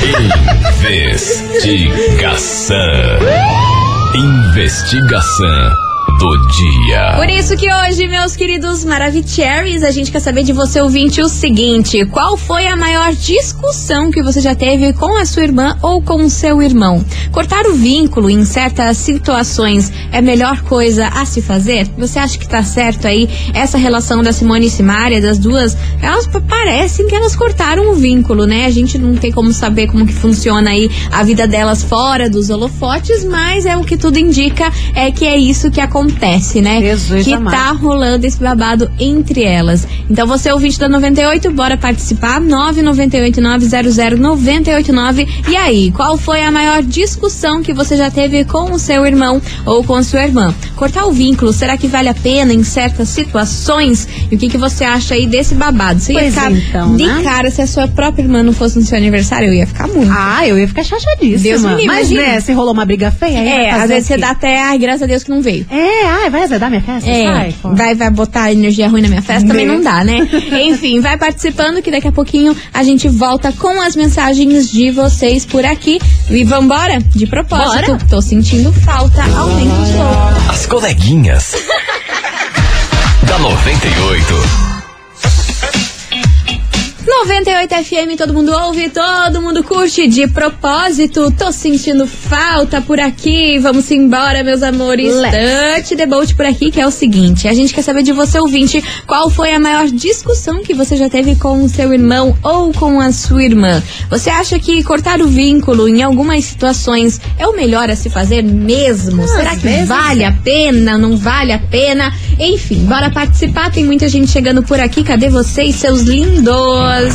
Investigação. 1.79 2.75
Investigação 4.15 5.88
do 6.19 6.38
dia. 6.50 7.13
Por 7.16 7.30
isso 7.30 7.56
que 7.56 7.74
hoje, 7.74 8.06
meus 8.10 8.36
queridos 8.36 8.83
Maravicheries, 8.83 9.83
a 9.83 9.92
gente 9.92 10.12
quer 10.12 10.19
saber 10.19 10.44
de 10.44 10.51
você, 10.51 10.81
ouvinte, 10.81 11.21
o 11.21 11.30
seguinte: 11.30 12.06
qual 12.06 12.36
foi 12.36 12.68
a 12.68 12.75
maior 12.75 13.13
discussão 13.13 14.12
que 14.12 14.21
você 14.21 14.42
já 14.42 14.54
teve 14.54 14.92
com 14.92 15.18
a 15.18 15.25
sua 15.25 15.44
irmã 15.44 15.77
ou 15.81 16.01
com 16.01 16.25
o 16.25 16.30
seu 16.30 16.62
irmão? 16.62 17.04
Cortar 17.31 17.66
o 17.66 17.74
vínculo 17.74 18.30
em 18.30 18.44
certas 18.44 18.98
situações 18.98 19.92
é 20.12 20.18
a 20.18 20.21
melhor 20.21 20.62
coisa 20.63 21.07
a 21.07 21.24
se 21.24 21.42
fazer? 21.42 21.88
Você 21.98 22.19
acha 22.19 22.38
que 22.38 22.48
tá 22.48 22.62
certo 22.63 23.07
aí 23.07 23.30
essa 23.54 23.77
relação 23.77 24.21
da 24.21 24.33
Simone 24.33 24.66
e 24.66 24.69
Simária, 24.69 25.21
das 25.21 25.38
duas? 25.38 25.77
Elas 26.01 26.27
parecem 26.27 27.07
que 27.07 27.16
elas 27.16 27.33
cortaram 27.33 27.92
o 27.92 27.95
vínculo, 27.95 28.45
né? 28.45 28.66
A 28.66 28.71
gente 28.71 28.98
não 28.98 29.16
tem 29.16 29.31
como 29.31 29.54
saber 29.54 29.88
como 29.88 30.06
que 30.06 30.13
funciona 30.13 30.71
aí 30.71 30.92
a 31.12 31.24
vida 31.24 31.48
delas 31.48 31.81
fora 31.81 32.30
dos 32.30 32.50
holofotes, 32.50 33.24
mas 33.24 33.66
é 33.66 33.77
o 33.77 33.86
que 33.86 33.95
tudo 33.95 34.19
indica 34.19 34.69
é 34.94 35.12
que 35.12 35.25
é 35.25 35.38
isso 35.38 35.71
que 35.71 35.80
acontece, 35.80 36.08
né? 36.61 36.79
Jesus 36.81 37.25
que 37.25 37.33
amado. 37.33 37.53
tá 37.53 37.71
rolando 37.71 38.25
esse 38.25 38.39
babado 38.39 38.89
entre 39.00 39.44
elas. 39.44 39.88
Então 40.09 40.25
você, 40.27 40.51
ouvinte 40.51 40.79
da 40.79 40.89
98, 40.89 41.51
bora 41.51 41.77
participar. 41.77 42.39
998900989. 42.41 45.27
E 45.50 45.56
aí, 45.56 45.91
qual 45.91 46.17
foi 46.17 46.41
a 46.41 46.51
maior 46.51 46.81
discussão 46.83 47.61
que 47.61 47.73
você 47.73 47.95
já 47.97 48.09
teve 48.11 48.44
com 48.45 48.71
o 48.71 48.79
seu 48.79 49.06
irmão 49.06 49.41
ou 49.65 49.83
com 49.83 49.95
a 49.95 50.03
sua 50.03 50.23
irmã? 50.23 50.53
Cortar 50.75 51.06
o 51.06 51.11
vínculo, 51.11 51.51
será 51.53 51.77
que 51.77 51.88
vale 51.88 52.09
a 52.09 52.13
pena 52.13 52.53
em 52.53 52.63
certas 52.63 53.09
situações? 53.09 54.07
E 54.31 54.35
o 54.35 54.38
que, 54.38 54.50
que 54.50 54.57
você 54.57 54.83
acha 54.83 55.13
aí 55.15 55.25
desse 55.27 55.56
babado? 55.56 56.00
Você 56.00 56.13
ia 56.13 56.19
Pois 56.19 56.33
ficar 56.33 56.51
então, 56.51 56.95
de 56.95 57.06
né? 57.06 57.21
cara 57.23 57.50
se 57.51 57.61
a 57.61 57.67
sua 57.67 57.88
própria 57.88 58.23
irmã 58.23 58.44
não 58.44 58.53
fosse 58.53 58.77
no 58.77 58.85
seu 58.85 58.97
aniversário? 58.97 59.47
Eu 59.50 59.53
ia 59.53 59.67
ficar 59.67 59.88
muito. 59.88 60.11
Ah, 60.11 60.47
eu 60.47 60.57
ia 60.57 60.67
ficar 60.67 60.83
chateadíssima. 60.83 61.44
Deus 61.44 61.61
me 61.63 61.69
livre, 61.71 61.88
Mas, 61.88 62.09
né, 62.09 62.39
se 62.39 62.51
rolou 62.53 62.73
uma 62.73 62.85
briga 62.85 63.11
feia, 63.11 63.38
é, 63.39 63.71
às 63.71 63.89
vezes 63.89 64.07
você 64.07 64.17
dá 64.17 64.31
até, 64.31 64.61
ai, 64.61 64.77
graças 64.77 65.03
a 65.03 65.06
Deus 65.06 65.23
que 65.23 65.29
não 65.29 65.41
veio. 65.41 65.65
É, 65.69 65.98
ai, 66.05 66.29
vai 66.29 66.43
azedar 66.43 66.69
minha 66.69 66.81
festa? 66.81 67.09
É, 67.09 67.53
vai, 67.63 67.95
vai 67.95 68.09
botar 68.09 68.51
energia 68.51 68.87
ruim 68.87 69.01
na 69.01 69.07
minha 69.07 69.21
festa, 69.21 69.47
também 69.47 69.65
não 69.65 69.81
dá, 69.81 70.03
né? 70.03 70.27
Enfim, 70.63 70.99
vai 70.99 71.17
participando 71.17 71.81
que 71.81 71.91
daqui 71.91 72.07
a 72.07 72.11
pouquinho 72.11 72.55
a 72.73 72.83
gente 72.83 73.07
volta 73.07 73.51
com 73.51 73.81
as 73.81 73.95
mensagens 73.95 74.71
de 74.71 74.91
vocês 74.91 75.45
por 75.45 75.65
aqui. 75.65 75.99
E 76.29 76.43
vambora? 76.43 76.99
De 77.15 77.25
propósito, 77.25 77.91
Bora. 77.91 78.05
tô 78.09 78.21
sentindo 78.21 78.71
falta, 78.71 79.23
aumenta 79.23 79.73
o 79.73 79.85
som. 79.85 80.51
As 80.51 80.65
coleguinhas. 80.65 81.55
da 83.27 83.37
98. 83.39 84.69
98 87.21 87.83
FM, 87.83 88.18
todo 88.18 88.33
mundo 88.33 88.54
ouve, 88.54 88.89
todo 88.89 89.42
mundo 89.42 89.62
curte. 89.62 90.07
De 90.07 90.25
propósito, 90.25 91.30
tô 91.31 91.51
sentindo 91.51 92.07
falta 92.07 92.80
por 92.80 92.98
aqui. 92.98 93.60
Vamos 93.60 93.92
embora, 93.92 94.42
meus 94.42 94.63
amores. 94.63 95.13
Let's. 95.13 95.89
Boat 96.07 96.33
por 96.33 96.45
aqui, 96.45 96.71
que 96.71 96.80
é 96.80 96.88
o 96.88 96.92
seguinte: 96.92 97.45
a 97.50 97.54
gente 97.54 97.74
quer 97.74 97.81
saber 97.81 98.04
de 98.04 98.13
você, 98.13 98.39
ouvinte, 98.39 98.81
qual 99.06 99.30
foi 99.30 99.54
a 99.54 99.60
maior 99.60 99.88
discussão 99.88 100.63
que 100.63 100.74
você 100.74 100.95
já 100.95 101.10
teve 101.10 101.36
com 101.36 101.62
o 101.62 101.68
seu 101.68 101.92
irmão 101.94 102.38
ou 102.42 102.71
com 102.71 103.01
a 103.01 103.12
sua 103.12 103.44
irmã? 103.44 103.83
Você 104.10 104.30
acha 104.30 104.57
que 104.57 104.81
cortar 104.81 105.21
o 105.21 105.27
vínculo 105.27 105.89
em 105.89 106.01
algumas 106.01 106.45
situações 106.45 107.19
é 107.38 107.45
o 107.45 107.54
melhor 107.54 107.89
a 107.89 107.98
se 107.98 108.10
fazer 108.10 108.44
mesmo? 108.44 109.27
Será 109.27 109.57
que 109.57 109.63
vezes 109.63 109.89
vale 109.89 110.24
a 110.24 110.31
pena? 110.31 110.98
Não 110.98 111.18
vale 111.18 111.51
a 111.51 111.60
pena? 111.60 112.13
Enfim, 112.39 112.86
bora 112.86 113.12
participar. 113.12 113.71
Tem 113.71 113.83
muita 113.83 114.07
gente 114.07 114.31
chegando 114.31 114.63
por 114.63 114.80
aqui. 114.80 115.04
Cadê 115.04 115.27
vocês, 115.27 115.75
seus 115.75 116.01
lindos? 116.01 117.08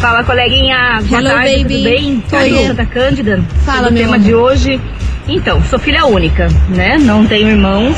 Fala, 0.00 0.22
coleguinha. 0.24 1.00
Boa 1.08 1.20
Hello, 1.20 1.30
tarde, 1.30 1.50
baby. 1.62 1.74
tudo 1.74 1.84
bem? 1.84 2.22
Oi. 2.68 2.74
Da 2.74 2.86
Cândida. 2.86 3.40
Fala, 3.64 3.88
o 3.88 3.92
meu 3.92 4.02
tema 4.02 4.16
amor. 4.16 4.26
de 4.26 4.34
hoje. 4.34 4.80
Então, 5.28 5.62
sou 5.64 5.78
filha 5.78 6.06
única, 6.06 6.48
né? 6.68 6.98
Não 6.98 7.26
tenho 7.26 7.48
irmãos, 7.48 7.96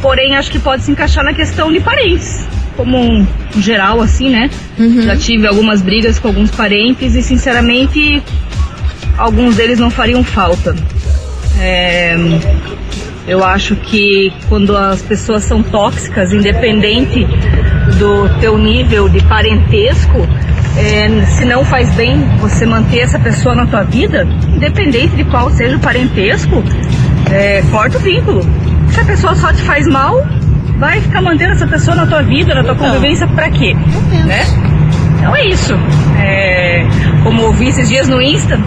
porém 0.00 0.36
acho 0.36 0.50
que 0.50 0.58
pode 0.58 0.82
se 0.82 0.90
encaixar 0.90 1.24
na 1.24 1.32
questão 1.34 1.72
de 1.72 1.80
parentes. 1.80 2.46
Como 2.76 2.96
um 2.96 3.26
geral, 3.56 4.00
assim, 4.00 4.30
né? 4.30 4.48
Uhum. 4.78 5.02
Já 5.02 5.16
tive 5.16 5.46
algumas 5.48 5.82
brigas 5.82 6.18
com 6.20 6.28
alguns 6.28 6.50
parentes 6.52 7.16
e, 7.16 7.22
sinceramente, 7.22 8.22
alguns 9.16 9.56
deles 9.56 9.78
não 9.80 9.90
fariam 9.90 10.22
falta. 10.22 10.76
É, 11.58 12.16
eu 13.26 13.44
acho 13.44 13.74
que 13.74 14.32
quando 14.48 14.76
as 14.76 15.02
pessoas 15.02 15.42
são 15.42 15.60
tóxicas, 15.62 16.32
independente 16.32 17.26
do 17.98 18.28
teu 18.40 18.56
nível 18.56 19.08
de 19.08 19.20
parentesco, 19.24 20.28
é, 20.78 21.26
se 21.26 21.44
não 21.44 21.64
faz 21.64 21.90
bem 21.90 22.20
você 22.38 22.64
manter 22.64 23.00
essa 23.00 23.18
pessoa 23.18 23.54
na 23.54 23.66
tua 23.66 23.82
vida, 23.82 24.24
independente 24.48 25.16
de 25.16 25.24
qual 25.24 25.50
seja 25.50 25.76
o 25.76 25.80
parentesco, 25.80 26.62
é, 27.30 27.62
corta 27.70 27.98
o 27.98 28.00
vínculo. 28.00 28.42
Se 28.88 29.00
a 29.00 29.04
pessoa 29.04 29.34
só 29.34 29.52
te 29.52 29.60
faz 29.62 29.86
mal, 29.88 30.24
vai 30.78 31.00
ficar 31.00 31.20
mantendo 31.20 31.52
essa 31.52 31.66
pessoa 31.66 31.96
na 31.96 32.06
tua 32.06 32.22
vida, 32.22 32.54
na 32.54 32.62
tua 32.62 32.76
convivência, 32.76 33.26
pra 33.26 33.50
quê? 33.50 33.74
Né? 34.24 34.44
Então 35.18 35.34
é 35.34 35.46
isso. 35.46 35.74
É, 36.16 36.86
como 37.24 37.42
eu 37.42 37.52
vi 37.52 37.68
esses 37.68 37.88
dias 37.88 38.08
no 38.08 38.22
Insta, 38.22 38.58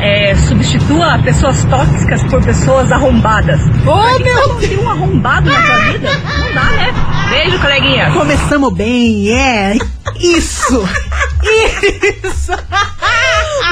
é, 0.00 0.36
substitua 0.36 1.18
pessoas 1.24 1.64
tóxicas 1.64 2.22
por 2.24 2.42
pessoas 2.44 2.92
arrombadas. 2.92 3.60
Ô, 3.84 4.18
meu! 4.22 4.54
Tem 4.60 4.78
um 4.78 4.88
arrombado 4.88 5.50
na 5.50 5.62
tua 5.62 5.92
vida? 5.92 6.10
Não 6.38 6.54
dá, 6.54 6.64
né? 6.70 6.94
Beijo, 7.30 7.58
coleguinha. 7.58 8.10
Começamos 8.12 8.72
bem, 8.72 9.30
é. 9.30 9.95
Isso! 10.20 10.88
Isso! 11.42 12.52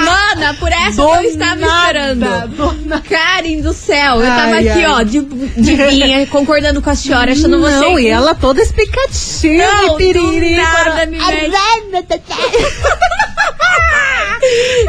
Mana, 0.04 0.54
por 0.54 0.70
essa 0.72 0.96
Do 1.02 1.14
eu 1.14 1.22
estava 1.22 1.54
nada, 1.56 2.12
esperando. 2.12 2.48
do 2.56 2.88
nada. 2.88 3.02
Karen 3.08 3.60
do 3.60 3.72
céu, 3.72 4.16
eu 4.20 4.26
tava 4.26 4.54
Ai, 4.56 4.68
aqui, 4.68 4.84
ai. 4.84 4.90
ó, 4.90 5.02
de, 5.02 5.20
de 5.20 5.74
vinha, 5.76 6.26
concordando 6.28 6.82
com 6.82 6.90
a 6.90 6.94
senhora, 6.94 7.32
achando 7.32 7.60
você. 7.60 7.78
Não, 7.78 7.98
e 7.98 8.08
ela 8.08 8.34
toda 8.34 8.60
explicativa 8.60 9.64
Não, 9.86 9.96
piriri. 9.96 10.56
nada 10.56 11.06
me 11.06 11.18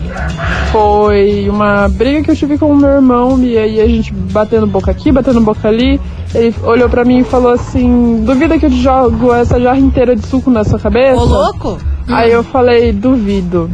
Foi 0.73 1.49
uma 1.49 1.88
briga 1.89 2.23
que 2.23 2.31
eu 2.31 2.37
tive 2.37 2.59
com 2.59 2.71
o 2.71 2.77
meu 2.77 2.91
irmão, 2.91 3.39
e 3.43 3.57
aí 3.57 3.81
a 3.81 3.87
gente 3.87 4.13
batendo 4.13 4.67
boca 4.67 4.91
aqui, 4.91 5.11
batendo 5.13 5.41
boca 5.41 5.69
ali. 5.69 6.01
Ele 6.35 6.55
olhou 6.63 6.89
pra 6.89 7.05
mim 7.05 7.19
e 7.19 7.25
falou 7.25 7.53
assim: 7.53 8.23
Duvida 8.25 8.59
que 8.59 8.67
eu 8.67 8.71
te 8.71 8.83
jogo 8.83 9.33
essa 9.33 9.61
jarra 9.61 9.79
inteira 9.79 10.15
de 10.15 10.27
suco 10.27 10.51
na 10.51 10.65
sua 10.65 10.79
cabeça? 10.79 11.21
Ô, 11.21 11.25
louco? 11.25 11.79
Aí 12.07 12.33
eu 12.33 12.43
falei, 12.43 12.93
duvido. 12.93 13.71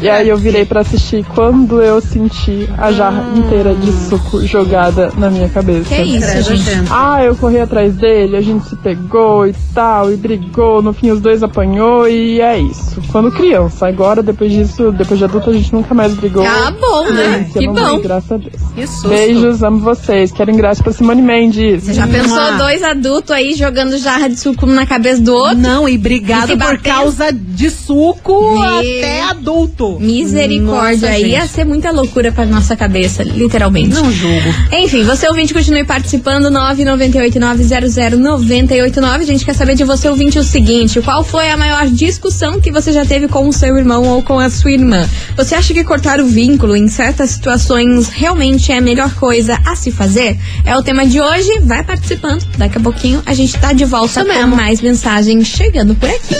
E 0.00 0.08
aí 0.08 0.28
eu 0.28 0.36
virei 0.36 0.64
pra 0.64 0.80
assistir 0.80 1.24
quando 1.34 1.80
eu 1.82 2.00
senti 2.00 2.68
a 2.76 2.92
jarra 2.92 3.24
inteira 3.36 3.74
de 3.74 3.90
suco 3.92 4.44
jogada 4.46 5.10
na 5.16 5.30
minha 5.30 5.48
cabeça. 5.48 5.94
Que 5.94 6.02
isso, 6.02 6.54
gente? 6.54 6.88
Ah, 6.90 7.22
eu 7.24 7.34
corri 7.36 7.58
atrás 7.60 7.94
dele, 7.94 8.36
a 8.36 8.40
gente 8.40 8.68
se 8.68 8.76
pegou 8.76 9.46
e 9.46 9.54
tal, 9.74 10.12
e 10.12 10.16
brigou, 10.16 10.82
no 10.82 10.92
fim 10.92 11.10
os 11.10 11.20
dois 11.20 11.42
apanhou 11.42 12.08
e 12.08 12.40
é 12.40 12.58
isso. 12.58 13.00
Quando 13.10 13.30
criança, 13.32 13.86
agora 13.86 14.22
depois 14.22 14.50
disso, 14.52 14.92
depois 14.92 15.18
de 15.18 15.24
adulta, 15.24 15.50
a 15.50 15.52
gente 15.52 15.72
nunca 15.72 15.94
mais 15.94 16.12
brigou. 16.14 16.44
Tá 16.44 16.72
bom, 16.80 17.10
né? 17.10 17.48
Que 17.52 17.66
bom. 17.66 18.00
Graças 18.00 18.32
a 18.32 18.36
Deus. 18.36 18.62
Que 18.74 18.86
susto. 18.86 19.08
Beijos, 19.08 19.62
amo 19.62 19.78
vocês. 19.80 20.32
Quero 20.32 20.50
ingresso 20.50 20.82
pra 20.82 20.92
Simone 20.92 21.22
Mendes. 21.22 21.84
Você 21.84 21.94
já 21.94 22.06
pensou 22.06 22.36
Mua. 22.36 22.52
dois 22.58 22.82
adultos 22.82 23.30
aí 23.30 23.54
jogando 23.54 23.96
jarra 23.98 24.28
de 24.28 24.36
suco 24.38 24.66
um 24.66 24.72
na 24.74 24.86
cabeça 24.86 25.22
do 25.22 25.32
outro? 25.34 25.56
Não, 25.58 25.88
e 25.88 25.94
E 25.94 25.98
brigado 25.98 26.48
se 26.48 26.56
por 26.56 26.58
batendo? 26.58 26.82
causa 26.82 27.32
de 27.32 27.70
suco 27.70 28.58
Meu. 28.58 28.78
até 28.80 29.22
adulto. 29.22 29.83
Misericórdia, 30.00 31.08
Nossa, 31.10 31.20
ia 31.20 31.46
ser 31.46 31.64
muita 31.64 31.90
loucura 31.90 32.32
pra 32.32 32.44
nossa 32.46 32.76
cabeça, 32.76 33.22
literalmente. 33.22 33.94
Não 33.94 34.10
julgo. 34.10 34.48
Enfim, 34.72 35.04
você 35.04 35.28
ouvinte 35.28 35.52
continue 35.54 35.84
participando, 35.84 36.50
998900989. 36.50 39.20
A 39.20 39.24
gente 39.24 39.44
quer 39.44 39.54
saber 39.54 39.74
de 39.74 39.84
você 39.84 40.08
ouvinte 40.08 40.38
o 40.38 40.44
seguinte, 40.44 41.00
qual 41.00 41.24
foi 41.24 41.50
a 41.50 41.56
maior 41.56 41.86
discussão 41.86 42.60
que 42.60 42.70
você 42.70 42.92
já 42.92 43.04
teve 43.04 43.28
com 43.28 43.48
o 43.48 43.52
seu 43.52 43.76
irmão 43.76 44.04
ou 44.08 44.22
com 44.22 44.38
a 44.38 44.50
sua 44.50 44.72
irmã? 44.72 45.08
Você 45.36 45.54
acha 45.54 45.72
que 45.74 45.84
cortar 45.84 46.20
o 46.20 46.26
vínculo 46.26 46.76
em 46.76 46.88
certas 46.88 47.30
situações 47.30 48.08
realmente 48.08 48.72
é 48.72 48.78
a 48.78 48.80
melhor 48.80 49.12
coisa 49.14 49.58
a 49.64 49.76
se 49.76 49.90
fazer? 49.90 50.38
É 50.64 50.76
o 50.76 50.82
tema 50.82 51.06
de 51.06 51.20
hoje, 51.20 51.60
vai 51.62 51.82
participando. 51.84 52.44
Daqui 52.56 52.78
a 52.78 52.80
pouquinho 52.80 53.22
a 53.26 53.34
gente 53.34 53.56
tá 53.58 53.72
de 53.72 53.84
volta 53.84 54.20
Isso 54.20 54.20
com 54.20 54.26
mesmo. 54.34 54.56
mais 54.56 54.80
mensagens 54.80 55.46
chegando 55.46 55.94
por 55.94 56.08
aqui. 56.08 56.34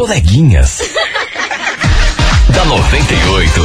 Coleguinhas. 0.00 0.80
da 2.54 2.64
98. 2.64 3.60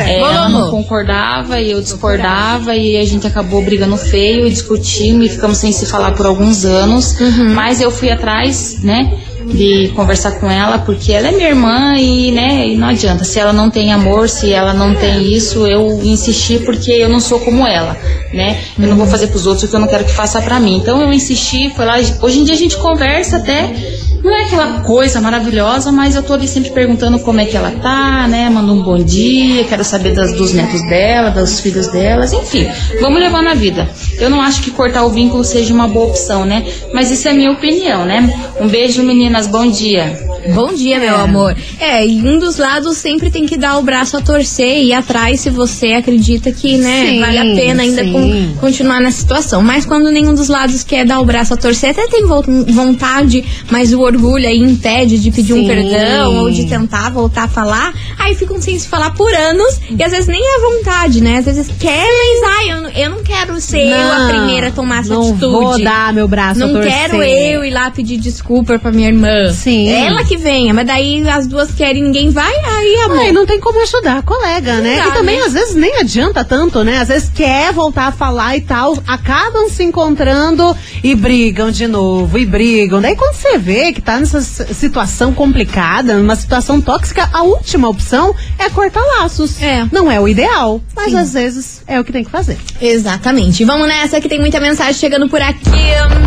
É, 0.00 0.18
ela 0.20 0.48
não 0.48 0.70
concordava 0.70 1.58
e 1.60 1.70
eu 1.70 1.80
discordava 1.80 2.74
e 2.76 2.96
a 2.98 3.04
gente 3.06 3.26
acabou 3.26 3.62
brigando 3.62 3.96
feio 3.96 4.46
e 4.46 4.50
discutimos 4.50 5.21
e 5.24 5.28
ficamos 5.28 5.58
sem 5.58 5.72
se 5.72 5.86
falar 5.86 6.12
por 6.12 6.26
alguns 6.26 6.64
anos. 6.64 7.16
Mas 7.54 7.80
eu 7.80 7.90
fui 7.90 8.10
atrás, 8.10 8.82
né? 8.82 9.18
De 9.44 9.88
conversar 9.96 10.32
com 10.38 10.48
ela, 10.48 10.78
porque 10.78 11.12
ela 11.12 11.28
é 11.28 11.32
minha 11.32 11.48
irmã 11.48 11.96
e, 11.98 12.30
né, 12.30 12.68
e 12.68 12.76
não 12.76 12.86
adianta. 12.88 13.24
Se 13.24 13.40
ela 13.40 13.52
não 13.52 13.70
tem 13.70 13.92
amor, 13.92 14.28
se 14.28 14.52
ela 14.52 14.72
não 14.72 14.94
tem 14.94 15.20
isso, 15.34 15.66
eu 15.66 16.00
insisti 16.04 16.60
porque 16.60 16.92
eu 16.92 17.08
não 17.08 17.18
sou 17.18 17.40
como 17.40 17.66
ela, 17.66 17.96
né? 18.32 18.60
Eu 18.78 18.86
não 18.86 18.96
vou 18.96 19.06
fazer 19.06 19.26
pros 19.26 19.44
outros 19.44 19.64
o 19.64 19.68
que 19.68 19.74
eu 19.74 19.80
não 19.80 19.88
quero 19.88 20.04
que 20.04 20.12
faça 20.12 20.40
pra 20.40 20.60
mim. 20.60 20.76
Então 20.76 21.00
eu 21.02 21.12
insisti, 21.12 21.70
foi 21.74 21.84
lá. 21.84 21.96
Hoje 22.20 22.38
em 22.38 22.44
dia 22.44 22.54
a 22.54 22.58
gente 22.58 22.76
conversa 22.76 23.38
até. 23.38 23.74
Não 24.22 24.32
é 24.32 24.44
aquela 24.44 24.80
coisa 24.80 25.20
maravilhosa, 25.20 25.90
mas 25.90 26.14
eu 26.14 26.22
tô 26.22 26.34
ali 26.34 26.46
sempre 26.46 26.70
perguntando 26.70 27.18
como 27.18 27.40
é 27.40 27.44
que 27.44 27.56
ela 27.56 27.72
tá, 27.72 28.28
né? 28.28 28.48
Mando 28.48 28.72
um 28.72 28.82
bom 28.82 28.96
dia, 28.96 29.64
quero 29.64 29.82
saber 29.82 30.14
das, 30.14 30.32
dos 30.32 30.52
netos 30.52 30.80
dela, 30.88 31.30
dos 31.30 31.60
filhos 31.60 31.88
delas, 31.88 32.32
enfim. 32.32 32.68
Vamos 33.00 33.20
levar 33.20 33.42
na 33.42 33.54
vida. 33.54 33.88
Eu 34.18 34.30
não 34.30 34.40
acho 34.40 34.62
que 34.62 34.70
cortar 34.70 35.04
o 35.04 35.10
vínculo 35.10 35.42
seja 35.42 35.74
uma 35.74 35.88
boa 35.88 36.06
opção, 36.06 36.44
né? 36.44 36.64
Mas 36.94 37.10
isso 37.10 37.26
é 37.28 37.32
minha 37.32 37.50
opinião, 37.50 38.04
né? 38.04 38.32
Um 38.60 38.68
beijo, 38.68 39.02
meninas, 39.02 39.48
bom 39.48 39.68
dia. 39.68 40.31
Bom 40.54 40.72
dia, 40.74 40.98
meu 40.98 41.16
amor. 41.16 41.56
É, 41.78 42.06
e 42.06 42.20
um 42.22 42.38
dos 42.38 42.56
lados 42.58 42.96
sempre 42.96 43.30
tem 43.30 43.46
que 43.46 43.56
dar 43.56 43.78
o 43.78 43.82
braço 43.82 44.16
a 44.16 44.20
torcer 44.20 44.78
e 44.78 44.88
ir 44.88 44.92
atrás 44.92 45.40
se 45.40 45.50
você 45.50 45.92
acredita 45.94 46.50
que, 46.52 46.76
né, 46.78 47.06
Sim, 47.06 47.20
vale 47.20 47.38
a 47.38 47.44
pena 47.54 47.82
ainda 47.82 48.04
con- 48.04 48.54
continuar 48.60 49.00
nessa 49.00 49.20
situação. 49.20 49.62
Mas 49.62 49.84
quando 49.86 50.10
nenhum 50.10 50.34
dos 50.34 50.48
lados 50.48 50.82
quer 50.82 51.04
dar 51.06 51.20
o 51.20 51.24
braço 51.24 51.54
a 51.54 51.56
torcer, 51.56 51.90
até 51.90 52.06
tem 52.08 52.26
vo- 52.26 52.42
vontade, 52.68 53.44
mas 53.70 53.92
o 53.92 54.00
orgulho 54.00 54.46
aí 54.46 54.58
impede 54.58 55.18
de 55.18 55.30
pedir 55.30 55.52
um 55.54 55.60
Sim. 55.62 55.66
perdão 55.68 56.36
ou 56.38 56.50
de 56.50 56.66
tentar 56.66 57.10
voltar 57.10 57.44
a 57.44 57.48
falar, 57.48 57.92
aí 58.18 58.34
ficam 58.34 58.60
sem 58.60 58.78
se 58.78 58.88
falar 58.88 59.10
por 59.14 59.32
anos 59.32 59.80
e 59.90 60.02
às 60.02 60.10
vezes 60.10 60.26
nem 60.26 60.40
é 60.42 60.60
vontade, 60.60 61.20
né? 61.20 61.38
Às 61.38 61.44
vezes 61.44 61.68
quer, 61.78 62.04
mas 62.06 62.58
ai, 62.58 62.70
eu, 62.72 62.82
não- 62.82 62.90
eu 62.90 63.10
não 63.10 63.22
quero 63.22 63.60
ser 63.60 63.86
eu 63.86 64.10
a 64.12 64.18
Não, 64.18 64.28
primeira 64.28 64.68
a 64.68 64.70
tomar 64.72 65.00
essa 65.00 65.14
não 65.14 65.22
atitude. 65.30 65.40
vou 65.52 65.82
dar 65.82 66.12
meu 66.12 66.26
braço 66.28 66.62
a 66.62 66.66
Não 66.66 66.72
torcer. 66.74 66.92
quero 66.92 67.22
eu 67.22 67.64
ir 67.64 67.70
lá 67.70 67.90
pedir 67.90 68.16
desculpa 68.18 68.78
pra 68.78 68.90
minha 68.90 69.08
irmã. 69.08 69.52
Sim. 69.52 69.88
Ela 69.88 70.24
que 70.24 70.31
venha, 70.36 70.74
mas 70.74 70.86
daí 70.86 71.28
as 71.28 71.46
duas 71.46 71.72
querem 71.72 72.02
ninguém 72.02 72.30
vai, 72.30 72.52
aí 72.52 72.96
amor. 73.04 73.18
Ai, 73.18 73.32
não 73.32 73.46
tem 73.46 73.60
como 73.60 73.80
ajudar 73.82 74.18
a 74.18 74.22
colega, 74.22 74.76
né? 74.76 74.96
dá, 74.96 75.08
e 75.08 75.12
também, 75.12 75.38
né? 75.38 75.46
às 75.46 75.52
vezes, 75.52 75.74
nem 75.74 75.96
adianta 75.98 76.44
tanto, 76.44 76.82
né? 76.84 76.98
Às 76.98 77.08
vezes 77.08 77.30
quer 77.34 77.72
voltar 77.72 78.08
a 78.08 78.12
falar 78.12 78.56
e 78.56 78.60
tal, 78.60 78.96
acabam 79.06 79.68
se 79.68 79.82
encontrando 79.82 80.76
e 81.02 81.14
brigam 81.14 81.70
de 81.70 81.86
novo, 81.86 82.38
e 82.38 82.46
brigam. 82.46 83.00
Daí 83.00 83.16
quando 83.16 83.34
você 83.34 83.58
vê 83.58 83.92
que 83.92 84.00
tá 84.00 84.18
nessa 84.18 84.40
situação 84.40 85.32
complicada, 85.32 86.14
numa 86.14 86.36
situação 86.36 86.80
tóxica, 86.80 87.28
a 87.32 87.42
última 87.42 87.88
opção 87.88 88.34
é 88.58 88.68
cortar 88.70 89.02
laços. 89.18 89.60
É. 89.62 89.86
Não 89.92 90.10
é 90.10 90.20
o 90.20 90.28
ideal, 90.28 90.80
mas 90.94 91.14
às 91.14 91.32
vezes 91.32 91.82
é 91.86 92.00
o 92.00 92.04
que 92.04 92.12
tem 92.12 92.24
que 92.24 92.30
fazer. 92.30 92.58
Exatamente. 92.80 93.64
Vamos 93.64 93.86
nessa 93.86 94.20
que 94.20 94.28
tem 94.28 94.38
muita 94.40 94.60
mensagem 94.60 94.94
chegando 94.94 95.28
por 95.28 95.40
aqui. 95.40 95.70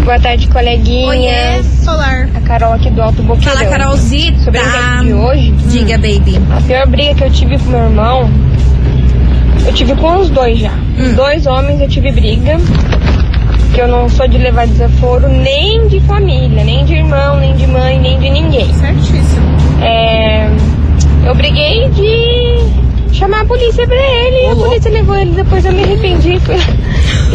Boa 0.04 0.20
tarde, 0.20 0.48
coleguinhas. 0.48 1.08
Oiê. 1.10 1.64
Solar. 1.84 2.30
A 2.36 2.42
Carol 2.42 2.74
aqui 2.74 2.90
do 2.90 3.02
Alto 3.02 3.24
Boqueirão. 3.24 3.58
Fala, 3.58 3.70
Sobre 4.00 4.60
a 4.60 4.64
enquete 4.64 5.06
de 5.06 5.14
hoje, 5.14 5.52
Diga, 5.70 5.98
baby. 5.98 6.38
a 6.52 6.62
pior 6.62 6.88
briga 6.88 7.16
que 7.16 7.24
eu 7.24 7.32
tive 7.32 7.58
com 7.58 7.70
meu 7.70 7.80
irmão, 7.80 8.30
eu 9.66 9.74
tive 9.74 9.96
com 9.96 10.18
os 10.18 10.30
dois 10.30 10.60
já. 10.60 10.72
Hum. 11.00 11.14
Dois 11.16 11.48
homens 11.48 11.80
eu 11.80 11.88
tive 11.88 12.12
briga, 12.12 12.58
que 13.74 13.80
eu 13.80 13.88
não 13.88 14.10
sou 14.10 14.28
de 14.28 14.38
levar 14.38 14.68
desaforo 14.68 15.30
nem 15.30 15.88
de 15.88 16.02
família, 16.02 16.64
nem 16.64 16.84
de 16.84 16.96
irmão, 16.96 17.38
nem 17.40 17.56
de 17.56 17.66
mãe, 17.68 17.98
nem 18.00 18.20
de 18.20 18.30
ninguém. 18.30 18.72
Certíssimo. 18.74 19.56
É, 19.82 20.50
eu 21.26 21.34
briguei 21.34 21.90
de 21.92 23.16
chamar 23.16 23.42
a 23.42 23.46
polícia 23.46 23.88
pra 23.88 23.96
ele, 23.96 24.46
e 24.46 24.52
a 24.52 24.56
polícia 24.58 24.92
levou 24.92 25.16
ele, 25.18 25.32
depois 25.32 25.64
eu 25.64 25.72
me 25.72 25.84
arrependi 25.84 26.34
e 26.34 26.40
fui, 26.42 26.58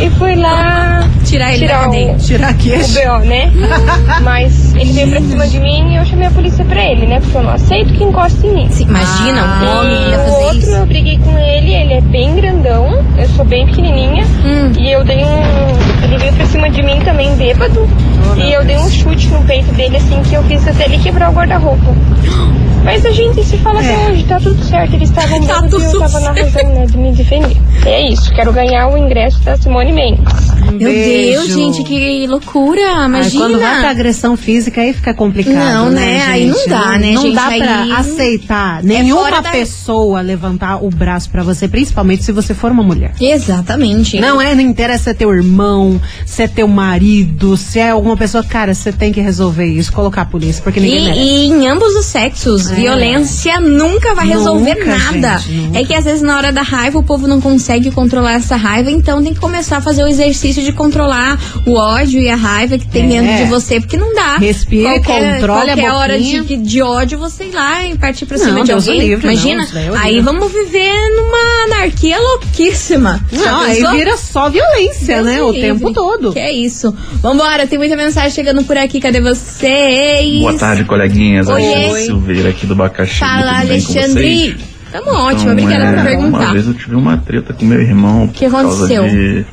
e 0.05 0.11
fui 0.11 0.37
lá 0.37 1.09
Tirar 1.25 1.51
ele 1.55 1.61
tirar 1.67 1.89
o, 1.89 2.17
Tirar 2.19 2.53
o 2.53 2.57
queixo. 2.57 2.95
BO, 3.01 3.19
né? 3.27 3.51
Mas 4.23 4.60
ele 4.81 4.93
veio 4.93 5.09
pra 5.11 5.21
cima 5.21 5.47
de 5.47 5.61
mim 5.61 5.93
e 5.93 5.97
eu 5.97 6.05
chamei 6.05 6.27
a 6.27 6.31
polícia 6.31 6.65
pra 6.65 6.83
ele, 6.85 7.07
né? 7.07 7.21
Porque 7.21 7.37
eu 7.37 7.43
não 7.43 7.51
aceito 7.53 7.93
que 7.93 8.03
encoste 8.03 8.47
em 8.47 8.55
mim. 8.55 8.69
Imagina, 8.81 9.45
um 9.63 9.79
homem 9.81 9.93
E 9.93 10.05
ainda 10.05 10.17
o 10.17 10.25
fazer 10.25 10.45
outro 10.45 10.59
isso. 10.59 10.71
eu 10.71 10.87
briguei 10.87 11.19
com 11.19 11.39
ele, 11.39 11.73
ele 11.75 11.93
é 11.95 12.01
bem 12.01 12.35
grandão, 12.35 13.05
eu 13.19 13.29
sou 13.31 13.45
bem 13.45 13.67
pequenininha. 13.67 14.25
Hum. 14.45 14.73
E 14.79 14.91
eu 14.91 15.05
dei 15.05 15.25
um. 15.25 16.05
Ele 16.05 16.17
veio 16.19 16.33
pra 16.33 16.47
cima 16.47 16.71
de 16.71 16.83
mim 16.83 16.99
também 17.01 17.35
bêbado. 17.37 17.89
e 18.37 18.53
eu 18.53 18.65
dei 18.65 18.77
um 18.79 18.89
chute 18.91 19.29
no 19.29 19.43
peito 19.43 19.73
dele, 19.75 19.97
assim, 19.99 20.21
que 20.23 20.35
eu 20.35 20.43
fiz 20.45 20.67
até 20.67 20.87
ele 20.87 20.99
quebrar 20.99 21.31
o 21.31 21.35
guarda-roupa. 21.35 21.85
Mas 22.83 23.05
a 23.05 23.11
gente 23.11 23.45
se 23.45 23.59
fala 23.59 23.79
até 23.81 23.95
hoje, 24.09 24.23
tá 24.25 24.39
tudo 24.41 24.63
certo. 24.65 24.95
Eles 24.95 25.11
estavam 25.11 25.39
Tá 25.47 25.61
bêbados 25.61 25.83
e 25.83 25.87
eu 25.95 26.01
tava 26.01 26.21
na 26.21 26.33
razão, 26.33 26.65
né, 26.73 26.87
de 26.87 26.97
me 26.97 27.13
defender. 27.13 27.55
É 27.85 28.01
isso, 28.09 28.33
quero 28.33 28.51
ganhar 28.55 28.89
o 28.89 28.97
ingresso 28.97 29.39
da 29.43 29.55
Simone 29.59 29.93
Mendes. 29.93 30.50
Meu 30.73 30.91
Deus, 30.93 31.47
gente, 31.49 31.83
que 31.85 32.27
loucura. 32.27 32.81
Aí 32.81 33.07
Imagina. 33.07 33.45
quando 33.45 33.59
vai 33.61 33.81
pra 33.81 33.91
agressão 33.91 34.37
física, 34.37 34.81
aí 34.81 34.93
fica 34.93 35.13
complicado. 35.15 35.55
Não, 35.55 35.91
né? 35.91 36.23
Aí 36.27 36.47
não 36.47 36.67
dá, 36.67 36.99
né, 36.99 37.13
Não 37.13 37.23
gente? 37.23 37.35
dá 37.35 37.47
Aí- 37.47 37.61
pra 37.61 37.97
aceitar 37.99 38.81
É 38.81 38.87
nenhuma 38.87 39.31
da- 39.43 39.51
pessoa 39.51 40.21
levantar 40.21 40.83
o 40.85 40.91
braço 40.91 41.29
pra 41.31 41.43
você, 41.43 41.67
principalmente 41.69 42.25
se 42.25 42.33
você 42.33 42.55
for 42.55 42.71
uma 42.71 42.83
mulher. 42.83 43.13
Exatamente. 43.21 44.21
Não 44.21 44.41
é, 44.41 44.55
não 44.55 44.63
interessa 44.63 45.05
se 45.05 45.11
é 45.11 45.15
teu 45.15 45.33
irmão, 45.33 46.01
se 46.27 46.43
é 46.43 46.49
teu 46.49 46.69
marido, 46.69 47.57
se 47.57 47.79
é 47.79 47.91
alguma 47.91 48.17
pessoa. 48.17 48.43
Cara, 48.45 48.75
você 48.75 48.93
tem 48.93 49.13
que 49.13 49.21
resolver 49.21 49.67
isso, 49.67 49.93
colocar 49.93 50.23
a 50.23 50.25
polícia, 50.27 50.63
porque 50.63 50.81
ninguém 50.81 50.99
E, 50.99 51.03
merece. 51.05 51.21
e 51.21 51.47
em 51.47 51.69
ambos 51.69 51.95
os 51.95 52.07
sexos, 52.07 52.71
É. 52.71 52.75
violência 52.75 53.61
nunca 53.61 54.15
vai 54.15 54.29
resolver 54.29 54.75
Nunca, 54.75 54.97
nada. 54.99 55.39
gente, 55.39 55.53
nunca. 55.53 55.79
É 55.79 55.85
que 55.85 55.95
às 55.95 56.05
vezes 56.05 56.23
na 56.23 56.37
hora 56.37 56.53
da 56.53 56.63
raiva 56.63 56.99
o 56.99 57.03
povo 57.03 57.27
não 57.27 57.41
consegue 57.41 57.91
controlar 57.91 58.35
essa 58.35 58.57
raiva, 58.57 58.91
então 58.91 59.23
tem 59.23 59.33
que 59.35 59.41
começar 59.41 59.79
a 59.79 59.81
fazer 59.81 60.03
o 60.05 60.09
exercício 60.09 60.60
de 60.63 60.73
controlar 60.73 61.39
o 61.67 61.75
ódio 61.75 62.21
e 62.21 62.29
a 62.29 62.37
raiva 62.37 62.79
que 62.79 62.87
tem 62.87 63.05
É. 63.05 63.21
dentro 63.21 63.45
de 63.45 63.51
você, 63.51 63.81
porque 63.81 63.97
não 63.97 64.15
dá. 64.15 64.37
Respira 64.37 64.95
qualquer, 65.01 65.35
controle 65.41 65.71
a 65.71 65.75
qualquer 65.75 65.93
hora 65.93 66.15
boquinha. 66.19 66.43
de, 66.43 66.57
de 66.57 66.83
ódio 66.83 67.19
você 67.19 67.45
ir 67.45 67.53
lá 67.53 67.85
e 67.87 67.97
partir 67.97 68.27
pra 68.27 68.37
Não, 68.39 68.45
cima 68.45 68.61
de 68.63 68.67
Deus 68.69 68.87
o 68.87 68.91
alguém. 68.91 69.09
livre, 69.09 69.27
não, 69.27 69.33
Imagina? 69.33 69.67
é 69.75 69.91
aí 69.99 70.21
vamos 70.21 70.53
viver 70.53 70.93
numa 71.17 71.77
anarquia 71.77 72.19
louquíssima. 72.19 73.21
Não, 73.33 73.61
aí 73.61 73.83
vira 73.93 74.17
só 74.17 74.49
violência, 74.49 75.17
Deus 75.23 75.27
né? 75.27 75.43
O 75.43 75.51
livre. 75.51 75.69
tempo 75.69 75.93
todo. 75.93 76.33
Que 76.33 76.39
é 76.39 76.53
isso. 76.53 76.95
Vambora, 77.21 77.67
tem 77.67 77.79
muita 77.79 77.97
mensagem 77.97 78.31
chegando 78.31 78.63
por 78.65 78.77
aqui. 78.77 79.01
Cadê 79.01 79.21
vocês? 79.21 80.41
Boa 80.41 80.59
tarde, 80.59 80.85
coleguinhas. 80.85 81.49
Oiê. 81.49 81.75
Alexandre 81.75 82.05
Silveira 82.07 82.49
aqui 82.51 82.67
do 82.67 82.75
Bacaxi. 82.75 83.19
Fala, 83.19 83.61
Alexandre. 83.61 84.57
Tamo 84.93 85.11
ótimo, 85.13 85.53
Então, 85.53 85.53
obrigada 85.53 85.85
é, 85.85 85.93
por 85.95 86.05
perguntar. 86.05 86.39
Uma 86.39 86.53
vez 86.53 86.67
eu 86.67 86.75
tive 86.75 86.95
uma 86.97 87.17
treta 87.19 87.53
com 87.55 87.65
meu 87.65 87.81
irmão 87.81 88.27
Que 88.27 88.47
por 88.47 88.53
causa 88.63 88.87
aconteceu? 88.87 89.45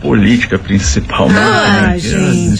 Política 0.00 0.58
principalmente. 0.58 1.38
Ah, 1.38 1.88
né? 1.92 1.98
gente. 1.98 2.58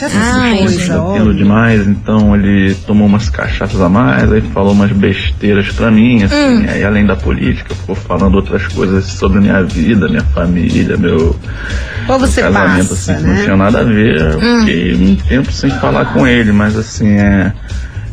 Tá 0.89 1.03
ó. 1.03 1.13
tendo 1.15 1.35
demais, 1.35 1.87
então 1.87 2.35
ele 2.37 2.75
tomou 2.87 3.07
umas 3.07 3.29
cachaças 3.29 3.81
a 3.81 3.89
mais, 3.89 4.31
aí 4.33 4.41
falou 4.41 4.73
umas 4.73 4.93
besteiras 4.93 5.69
pra 5.73 5.91
mim, 5.91 6.23
assim, 6.23 6.35
Hum. 6.35 6.65
aí 6.69 6.85
além 6.85 7.07
da 7.07 7.17
política, 7.17 7.75
ficou 7.75 7.95
falando 7.95 8.35
outras 8.37 8.67
coisas 8.69 9.05
sobre 9.07 9.41
minha 9.41 9.63
vida, 9.63 10.09
minha 10.09 10.25
família, 10.25 10.97
meu, 10.97 11.37
Ou 12.09 12.19
você 12.19 12.43
meu 12.43 12.53
casamento, 12.53 12.89
passa, 12.91 13.13
assim, 13.13 13.23
que 13.23 13.27
não 13.29 13.35
né? 13.35 13.43
tinha 13.45 13.57
nada 13.57 13.81
a 13.81 13.85
ver. 13.85 14.21
Eu 14.21 14.39
Hum. 14.41 14.61
fiquei 14.61 14.95
um 14.95 15.17
tempo 15.17 15.53
sem 15.53 15.71
falar 15.71 16.07
com 16.07 16.27
ele, 16.27 16.53
mas 16.53 16.77
assim, 16.77 17.09
é. 17.19 17.53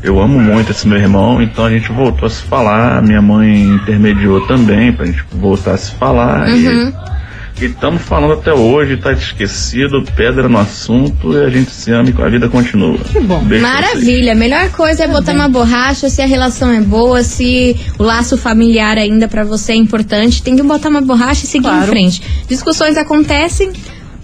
Eu 0.04 0.22
amo 0.22 0.40
muito 0.40 0.72
esse 0.72 0.88
meu 0.88 0.98
irmão, 1.00 1.42
então 1.42 1.66
a 1.66 1.70
gente 1.72 1.92
voltou 1.92 2.28
a 2.28 2.30
se 2.30 2.44
falar, 2.44 3.02
minha 3.02 3.22
mãe 3.22 3.62
intermediou 3.64 4.42
também 4.48 4.94
pra 4.94 5.06
gente 5.08 5.24
voltar 5.34 5.74
a 5.74 5.78
se 5.78 5.92
falar. 5.96 6.48
Uhum. 6.48 6.56
E 6.56 6.94
estamos 7.66 8.02
falando 8.02 8.34
até 8.34 8.54
hoje, 8.54 8.98
tá 8.98 9.12
esquecido, 9.14 10.04
pedra 10.16 10.48
no 10.48 10.58
assunto, 10.58 11.34
e 11.34 11.44
a 11.44 11.50
gente 11.50 11.72
se 11.72 11.92
ama 11.92 12.10
e 12.10 12.22
a 12.22 12.30
vida 12.30 12.48
continua. 12.50 12.98
Que 12.98 13.20
bom. 13.20 13.44
Beijo. 13.44 13.64
Maravilha, 13.64 14.32
a 14.32 14.36
melhor 14.36 14.70
coisa 14.72 15.04
é 15.04 15.08
botar 15.08 15.34
uma 15.34 15.50
borracha 15.50 16.10
se 16.10 16.22
a 16.22 16.26
relação 16.26 16.72
é 16.72 16.82
boa, 16.82 17.24
se 17.24 17.76
o 17.98 18.04
laço 18.04 18.38
familiar 18.38 18.98
ainda 18.98 19.28
pra 19.28 19.44
você 19.44 19.72
é 19.74 19.76
importante, 19.76 20.42
tem 20.44 20.56
que 20.56 20.64
botar 20.64 20.90
uma 20.90 21.02
borracha 21.02 21.46
e 21.46 21.48
seguir 21.48 21.68
em 21.68 21.72
Claro. 21.72 21.88
frente. 21.88 22.22
Discussões 22.48 22.98
acontecem, 22.98 23.72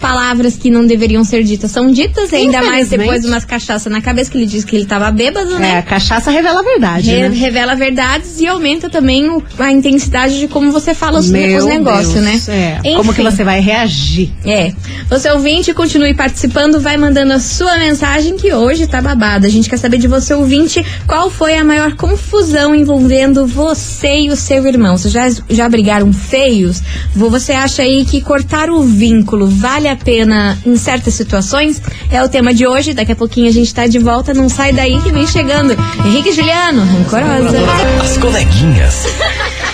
palavras 0.03 0.57
que 0.57 0.69
não 0.69 0.85
deveriam 0.85 1.23
ser 1.23 1.43
ditas 1.43 1.71
são 1.71 1.89
ditas, 1.89 2.29
e 2.33 2.35
ainda 2.35 2.61
mais 2.61 2.89
depois 2.89 3.21
de 3.21 3.27
umas 3.29 3.45
cachaças 3.45 3.89
na 3.89 4.01
cabeça 4.01 4.29
que 4.29 4.37
ele 4.37 4.45
disse 4.45 4.65
que 4.65 4.75
ele 4.75 4.85
tava 4.85 5.09
bêbado, 5.09 5.55
É, 5.55 5.59
né? 5.59 5.77
a 5.77 5.81
cachaça 5.81 6.29
revela 6.29 6.59
a 6.59 6.63
verdade, 6.63 7.09
Re- 7.09 7.29
né? 7.29 7.35
Revela 7.35 7.73
verdades 7.73 8.41
e 8.41 8.45
aumenta 8.45 8.89
também 8.89 9.29
o- 9.29 9.41
a 9.57 9.71
intensidade 9.71 10.37
de 10.39 10.49
como 10.49 10.71
você 10.73 10.93
fala 10.93 11.19
os, 11.19 11.29
Meu 11.29 11.57
os 11.59 11.65
negócios, 11.65 12.13
Deus, 12.15 12.47
né? 12.47 12.79
É. 12.83 12.91
Como 12.97 13.13
que 13.13 13.21
Enfim. 13.21 13.31
você 13.31 13.43
vai 13.45 13.61
reagir? 13.61 14.29
É. 14.45 14.73
Você 15.09 15.29
ouvinte, 15.31 15.73
continue 15.73 16.13
participando, 16.13 16.81
vai 16.81 16.97
mandando 16.97 17.31
a 17.31 17.39
sua 17.39 17.77
mensagem 17.77 18.35
que 18.35 18.53
hoje 18.53 18.85
tá 18.87 19.01
babada. 19.01 19.47
A 19.47 19.49
gente 19.49 19.69
quer 19.69 19.77
saber 19.77 19.97
de 19.99 20.07
você 20.09 20.33
ouvinte 20.33 20.83
qual 21.07 21.29
foi 21.29 21.55
a 21.55 21.63
maior 21.63 21.93
confusão 21.95 22.75
envolvendo 22.75 23.47
você 23.47 24.21
e 24.23 24.29
o 24.29 24.35
seu 24.35 24.67
irmão. 24.67 24.97
Vocês 24.97 25.13
já, 25.13 25.29
já 25.49 25.69
brigaram 25.69 26.11
feios? 26.11 26.81
Vo- 27.15 27.29
Você 27.29 27.53
acha 27.53 27.81
aí 27.83 28.03
que 28.05 28.19
cortar 28.21 28.69
o 28.69 28.81
vínculo 28.83 29.47
vale 29.47 29.87
a 29.87 29.92
pena 29.95 30.57
em 30.65 30.75
certas 30.75 31.13
situações? 31.13 31.81
É 32.11 32.23
o 32.23 32.29
tema 32.29 32.53
de 32.53 32.67
hoje. 32.67 32.93
Daqui 32.93 33.11
a 33.11 33.15
pouquinho 33.15 33.49
a 33.49 33.51
gente 33.51 33.73
tá 33.73 33.87
de 33.87 33.99
volta. 33.99 34.33
Não 34.33 34.49
sai 34.49 34.71
daí 34.73 35.01
que 35.01 35.11
vem 35.11 35.27
chegando. 35.27 35.75
Henrique 36.05 36.31
Juliano, 36.31 36.83
rancorosa. 36.83 37.57
As 38.01 38.17
coleguinhas. 38.17 39.05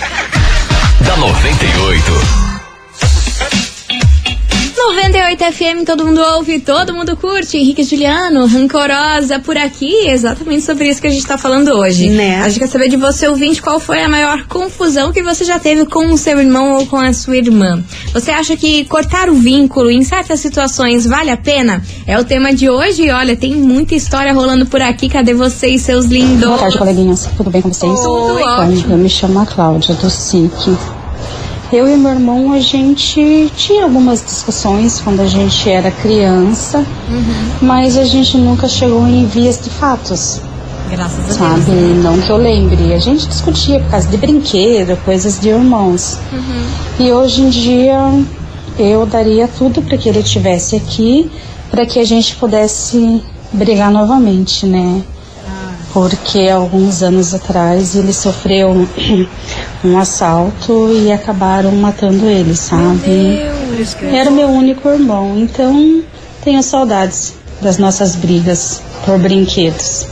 da 1.06 1.16
98. 1.16 2.39
98 4.88 5.44
FM, 5.52 5.84
todo 5.84 6.06
mundo 6.06 6.20
ouve, 6.36 6.58
todo 6.58 6.94
mundo 6.94 7.14
curte. 7.14 7.58
Henrique 7.58 7.82
Juliano, 7.84 8.46
rancorosa 8.46 9.38
por 9.38 9.56
aqui. 9.56 10.08
Exatamente 10.08 10.62
sobre 10.62 10.88
isso 10.88 11.00
que 11.02 11.06
a 11.06 11.10
gente 11.10 11.24
tá 11.26 11.36
falando 11.36 11.68
hoje. 11.72 12.08
Né? 12.08 12.40
A 12.40 12.48
gente 12.48 12.60
quer 12.60 12.66
saber 12.66 12.88
de 12.88 12.96
você, 12.96 13.28
ouvinte, 13.28 13.60
qual 13.60 13.78
foi 13.78 14.02
a 14.02 14.08
maior 14.08 14.46
confusão 14.46 15.12
que 15.12 15.22
você 15.22 15.44
já 15.44 15.58
teve 15.58 15.84
com 15.84 16.06
o 16.06 16.16
seu 16.18 16.38
irmão 16.40 16.72
ou 16.76 16.86
com 16.86 16.96
a 16.96 17.12
sua 17.12 17.36
irmã. 17.36 17.84
Você 18.14 18.30
acha 18.30 18.56
que 18.56 18.84
cortar 18.86 19.28
o 19.28 19.34
vínculo 19.34 19.90
em 19.90 20.02
certas 20.02 20.40
situações 20.40 21.06
vale 21.06 21.30
a 21.30 21.36
pena? 21.36 21.82
É 22.06 22.18
o 22.18 22.24
tema 22.24 22.52
de 22.54 22.68
hoje 22.70 23.02
e 23.04 23.10
olha, 23.10 23.36
tem 23.36 23.54
muita 23.54 23.94
história 23.94 24.32
rolando 24.32 24.64
por 24.66 24.80
aqui. 24.80 25.08
Cadê 25.10 25.34
vocês, 25.34 25.82
seus 25.82 26.06
lindos? 26.06 26.46
Boa 26.48 26.58
tarde, 26.58 26.78
coleguinhas. 26.78 27.28
Tudo 27.36 27.50
bem 27.50 27.60
com 27.60 27.72
vocês? 27.72 28.00
Tudo 28.00 28.38
Então, 28.40 28.68
ótimo. 28.68 28.94
eu 28.94 28.98
me 28.98 29.10
chamo 29.10 29.40
a 29.40 29.46
Cláudia, 29.46 29.94
do 29.94 30.08
SIC. 30.08 30.99
Eu 31.72 31.88
e 31.88 31.96
meu 31.96 32.10
irmão, 32.10 32.52
a 32.52 32.58
gente 32.58 33.50
tinha 33.56 33.84
algumas 33.84 34.24
discussões 34.24 35.00
quando 35.00 35.20
a 35.20 35.26
gente 35.26 35.70
era 35.70 35.90
criança, 35.90 36.78
Uhum. 37.08 37.50
mas 37.62 37.96
a 37.96 38.04
gente 38.04 38.36
nunca 38.38 38.66
chegou 38.68 39.06
em 39.06 39.24
vias 39.26 39.60
de 39.62 39.70
fatos, 39.70 40.40
Graças 40.90 41.30
a 41.30 41.32
sabe? 41.38 41.70
Deus. 41.70 42.02
Não 42.04 42.18
que 42.20 42.28
eu 42.30 42.36
lembre. 42.36 42.92
A 42.92 42.98
gente 42.98 43.28
discutia 43.28 43.78
por 43.78 43.90
causa 43.92 44.08
de 44.08 44.16
brinquedo, 44.16 44.96
coisas 45.04 45.38
de 45.38 45.48
irmãos. 45.50 46.18
Uhum. 46.32 47.06
E 47.06 47.12
hoje 47.12 47.42
em 47.42 47.48
dia, 47.50 48.12
eu 48.76 49.06
daria 49.06 49.46
tudo 49.46 49.80
para 49.82 49.96
que 49.96 50.08
ele 50.08 50.18
estivesse 50.18 50.74
aqui, 50.74 51.30
para 51.70 51.86
que 51.86 52.00
a 52.00 52.04
gente 52.04 52.34
pudesse 52.34 53.22
brigar 53.52 53.92
novamente, 53.92 54.66
né? 54.66 55.00
Porque 55.92 56.48
alguns 56.48 57.02
anos 57.02 57.34
atrás 57.34 57.94
ele 57.94 58.12
sofreu 58.12 58.86
um 59.84 59.98
assalto 59.98 60.92
e 60.92 61.10
acabaram 61.10 61.72
matando 61.72 62.26
ele, 62.26 62.54
sabe? 62.56 63.40
Era 64.12 64.30
meu 64.30 64.48
único 64.48 64.88
irmão, 64.88 65.38
então 65.38 66.02
tenho 66.42 66.62
saudades 66.62 67.34
das 67.60 67.78
nossas 67.78 68.16
brigas 68.16 68.80
por 69.04 69.18
brinquedos. 69.18 70.06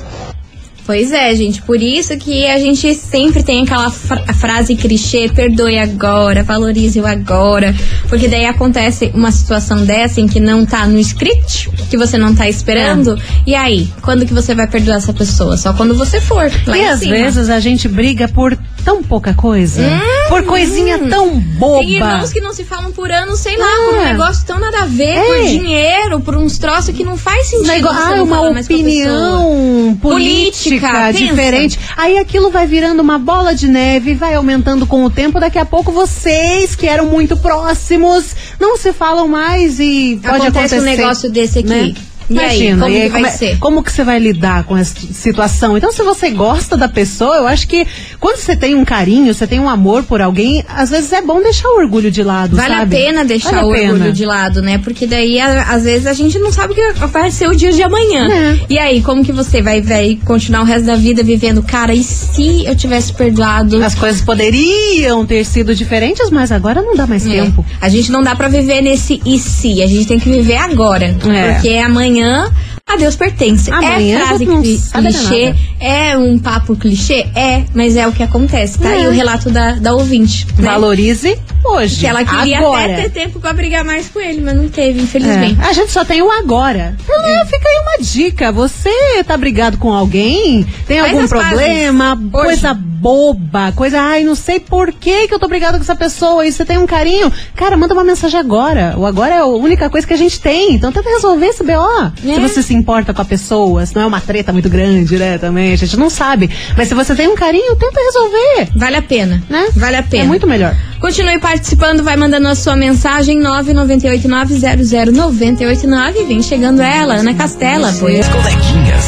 Pois 0.89 1.13
é, 1.13 1.37
gente, 1.37 1.61
por 1.61 1.83
isso 1.83 2.17
que 2.17 2.47
a 2.47 2.59
gente 2.59 2.95
sempre 2.95 3.43
tem 3.43 3.63
aquela 3.63 3.91
fra- 3.91 4.25
frase 4.33 4.75
clichê, 4.75 5.29
perdoe 5.29 5.77
agora, 5.79 6.43
valorize 6.43 6.99
o 6.99 7.07
agora, 7.07 7.75
porque 8.09 8.27
daí 8.27 8.47
acontece 8.47 9.11
uma 9.15 9.31
situação 9.31 9.85
dessa 9.85 10.19
em 10.19 10.27
que 10.27 10.41
não 10.41 10.65
tá 10.65 10.87
no 10.87 10.99
script, 10.99 11.69
que 11.91 11.99
você 11.99 12.17
não 12.17 12.35
tá 12.35 12.49
esperando, 12.49 13.21
e 13.47 13.55
aí, 13.55 13.87
quando 14.01 14.25
que 14.25 14.33
você 14.33 14.55
vai 14.55 14.67
perdoar 14.67 14.97
essa 14.97 15.13
pessoa? 15.13 15.59
Só 15.59 15.75
quando 15.75 15.95
você 15.95 16.23
for 16.23 16.51
e 16.75 16.85
às 16.87 17.01
cima. 17.01 17.17
vezes 17.17 17.51
a 17.51 17.61
gente 17.61 17.87
briga 17.87 18.27
por 18.27 18.57
tão 18.85 19.03
pouca 19.03 19.35
coisa. 19.35 19.83
por 20.29 20.43
coisinha 20.45 20.99
tão 21.09 21.39
boba. 21.41 21.79
Tem 21.81 21.93
irmãos 21.95 22.33
que 22.33 22.41
não 22.41 22.53
se 22.53 22.63
falam 22.65 22.93
por 22.93 23.11
anos, 23.11 23.39
sei 23.41 23.57
lá, 23.57 23.67
por 23.67 23.95
um 23.95 24.01
É. 24.03 24.13
negócio 24.13 24.45
tão 24.47 24.59
nada 24.59 24.83
a 24.83 24.85
ver, 24.85 25.17
É. 25.17 25.25
por 25.25 25.45
dinheiro, 25.49 26.21
por 26.21 26.37
uns 26.37 26.59
troços 26.59 26.95
que 26.95 27.03
não 27.03 27.17
faz 27.17 27.47
sentido. 27.49 27.67
Negócio, 27.69 28.03
você 28.07 28.13
ah, 28.15 28.23
uma 28.23 28.41
opinião 28.51 29.99
política, 30.01 30.89
Política, 30.91 31.13
diferente. 31.13 31.79
Aí 31.97 32.19
aquilo 32.19 32.51
vai 32.51 32.67
virando 32.67 33.01
uma 33.01 33.19
bola 33.19 33.55
de 33.55 33.67
neve, 33.69 34.15
vai 34.15 34.35
aumentando 34.35 34.87
com 34.87 35.05
o 35.05 35.11
tempo. 35.11 35.41
Daqui 35.41 35.59
a 35.59 35.65
pouco 35.65 35.91
vocês, 35.93 36.75
que 36.77 36.87
eram 36.87 37.07
muito 37.07 37.37
próximos, 37.37 38.35
não 38.61 38.77
se 38.77 38.93
falam 38.93 39.27
mais 39.29 39.81
e 39.81 40.19
pode 40.23 40.47
Acontece 40.47 40.75
acontecer. 40.75 40.79
um 40.79 40.83
negócio 40.83 41.31
desse 41.31 41.59
aqui. 41.61 41.69
né? 41.69 41.95
E 42.31 42.39
aí, 42.39 42.45
Imagina, 42.69 42.83
como 42.83 42.95
aí, 42.95 43.01
que 43.05 43.09
vai 43.09 43.21
como, 43.23 43.27
é- 43.27 43.31
ser? 43.31 43.59
como 43.59 43.83
que 43.83 43.91
você 43.91 44.05
vai 44.05 44.19
lidar 44.19 44.65
com 44.65 44.77
essa 44.77 44.95
situação? 45.15 45.79
Então, 45.79 45.91
se 45.91 46.03
você 46.03 46.29
gosta 46.29 46.77
da 46.77 46.87
pessoa, 46.87 47.37
eu 47.37 47.47
acho 47.49 47.67
que 47.67 47.87
quando 48.21 48.37
você 48.39 48.57
tem 48.57 48.75
um 48.75 48.85
carinho, 48.85 49.33
você 49.33 49.47
tem 49.47 49.61
um 49.61 49.69
amor 49.69 50.03
por 50.03 50.21
alguém, 50.21 50.65
às 50.69 50.91
vezes 50.91 51.13
é 51.13 51.23
bom 51.23 51.41
deixar 51.43 51.69
o 51.69 51.79
orgulho 51.79 52.11
de 52.11 52.23
lado, 52.23 52.57
Vale 52.57 52.75
sabe? 52.75 52.97
a 52.97 52.99
pena 53.01 53.25
deixar 53.25 53.51
Vale 53.53 53.67
o 53.67 53.73
pena. 53.73 53.93
orgulho 53.93 54.13
de 54.13 54.25
lado, 54.27 54.61
né? 54.63 54.79
Porque 54.79 55.07
daí, 55.07 55.39
a- 55.39 55.63
às 55.71 55.85
vezes, 55.85 56.07
a 56.07 56.13
gente 56.13 56.39
não 56.39 56.51
sabe 56.53 56.73
o 56.73 56.77
que 56.77 57.07
vai 57.07 57.31
ser 57.31 57.49
o 57.49 57.55
dia 57.55 57.73
de 57.73 57.83
amanhã. 57.83 58.29
É. 58.29 58.59
E 58.69 58.79
aí, 58.79 59.03
como 59.03 59.25
que 59.25 59.33
você 59.33 59.63
vai, 59.63 59.81
vai 59.81 60.19
continuar 60.25 60.63
o 60.63 60.65
resto 60.65 60.87
da 60.87 60.97
vida 60.97 61.23
vivendo? 61.23 61.63
Cara, 61.63 61.95
e 61.95 62.03
se 62.03 62.65
eu 62.67 62.75
tivesse 62.77 63.13
perdoado? 63.13 63.83
As 63.85 63.95
coisas 63.95 64.21
poderiam 64.21 65.25
ter 65.27 65.45
sido 65.45 65.75
diferentes, 65.75 66.31
mas 66.31 66.51
agora 66.53 66.83
não 66.83 66.95
dá 66.97 67.07
mais 67.07 67.27
É. 67.27 67.31
tempo. 67.31 67.65
A 67.81 67.89
gente 67.89 68.11
não 68.11 68.23
dá 68.23 68.35
pra 68.35 68.49
viver 68.49 68.81
nesse 68.83 69.21
e 69.25 69.39
se, 69.39 69.83
a 69.83 69.87
gente 69.87 70.07
tem 70.07 70.19
que 70.19 70.29
viver 70.29 70.57
agora. 70.57 71.05
É. 71.07 71.53
Porque 71.53 71.69
amanhã 71.77 72.51
a 72.89 72.97
Deus 72.97 73.15
pertence. 73.17 73.71
Amanhã 73.71 74.19
é 74.21 74.27
frase 74.27 74.47
cli- 74.47 74.81
clichê, 74.93 75.55
é 75.81 76.17
um 76.17 76.39
papo 76.39 76.75
clichê? 76.77 77.27
É, 77.35 77.65
mas 77.75 77.97
é 77.97 78.07
o 78.07 78.13
que 78.13 78.23
acontece. 78.23 78.79
Tá 78.79 78.91
É. 78.91 78.99
aí 78.99 79.07
o 79.09 79.11
relato 79.11 79.51
da, 79.51 79.73
da 79.75 79.95
ouvinte. 79.95 80.47
né? 80.59 80.65
Valorize 80.71 81.39
hoje. 81.65 82.01
Que 82.01 82.07
ela 82.07 82.25
queria 82.25 82.59
agora. 82.59 82.93
até 82.95 83.03
ter 83.03 83.11
tempo 83.11 83.39
pra 83.41 83.53
brigar 83.53 83.85
mais 83.85 84.09
com 84.09 84.19
ele, 84.21 84.41
mas 84.41 84.55
não 84.57 84.69
teve, 84.69 85.01
infelizmente. 85.03 85.61
É. 85.61 85.65
A 85.67 85.73
gente 85.73 85.91
só 85.93 86.05
tem 86.05 86.23
o 86.23 86.31
agora. 86.31 86.97
Né, 87.09 87.45
fica 87.45 87.69
aí 87.69 87.83
uma 87.83 88.05
dica. 88.05 88.51
Você 88.53 89.23
tá 89.25 89.37
brigado 89.37 89.77
com 89.79 89.93
alguém? 89.93 90.67
Tem 90.87 90.99
Faz 91.01 91.13
algum 91.13 91.29
problema? 91.29 92.19
Coisa 92.33 92.75
boba, 93.01 93.71
coisa, 93.77 94.01
ai, 94.01 94.25
não 94.25 94.35
sei 94.35 94.59
por 94.59 94.93
que 94.93 95.29
que 95.29 95.35
eu 95.35 95.39
tô 95.39 95.47
brigado 95.47 95.79
com 95.79 95.83
essa 95.85 95.95
pessoa 95.95 96.45
e 96.45 96.51
você 96.51 96.65
tem 96.65 96.79
um 96.79 96.87
carinho. 96.87 97.33
Cara, 97.55 97.77
manda 97.77 97.95
uma 97.95 98.03
mensagem 98.03 98.39
agora. 98.41 98.95
O 98.99 99.07
agora 99.07 99.35
é 99.37 99.39
a 99.39 99.45
única 99.47 99.89
coisa 99.89 100.05
que 100.05 100.13
a 100.13 100.17
gente 100.17 100.41
tem. 100.41 100.73
Então 100.75 100.91
tenta 100.91 101.09
resolver 101.09 101.47
esse 101.47 101.63
BO. 101.63 102.13
Se 102.21 102.31
É. 102.33 102.41
você 102.41 102.61
se 102.61 102.75
importa 102.79 103.13
com 103.13 103.21
a 103.21 103.25
pessoa, 103.25 103.85
se 103.85 103.95
não 103.95 104.03
é 104.03 104.07
uma 104.07 104.21
treta 104.21 104.53
muito 104.53 104.69
grande, 104.69 105.17
né, 105.17 105.39
também, 105.39 105.73
a 105.73 105.77
gente 105.77 105.97
não 105.97 106.09
sabe. 106.09 106.49
Mas 106.77 106.89
se 106.89 106.95
você 106.95 107.15
tem 107.15 107.29
um 107.29 107.35
carinho, 107.35 107.75
tenta 107.77 108.01
resolver. 108.01 108.69
Vale 108.75 108.97
a 108.97 109.03
pena, 109.03 109.43
Né? 109.49 109.69
Vale 109.75 109.97
a 109.97 110.03
pena. 110.03 110.25
É 110.25 110.27
muito 110.27 110.47
melhor. 110.47 110.75
Continue 111.01 111.39
participando, 111.39 112.03
vai 112.03 112.17
mandando 112.17 112.49
a 112.49 112.55
sua 112.55 112.77
mensagem 112.77 113.41
998900989. 113.41 116.27
Vem 116.27 116.43
chegando 116.43 116.83
ela, 116.83 117.15
Ana 117.15 117.35
Castela. 117.35 117.95
Pois. 117.99 118.21
As 118.21 118.29
coleguinhas. 118.29 119.05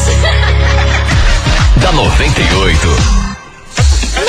da 1.81 1.93
98. 1.93 3.20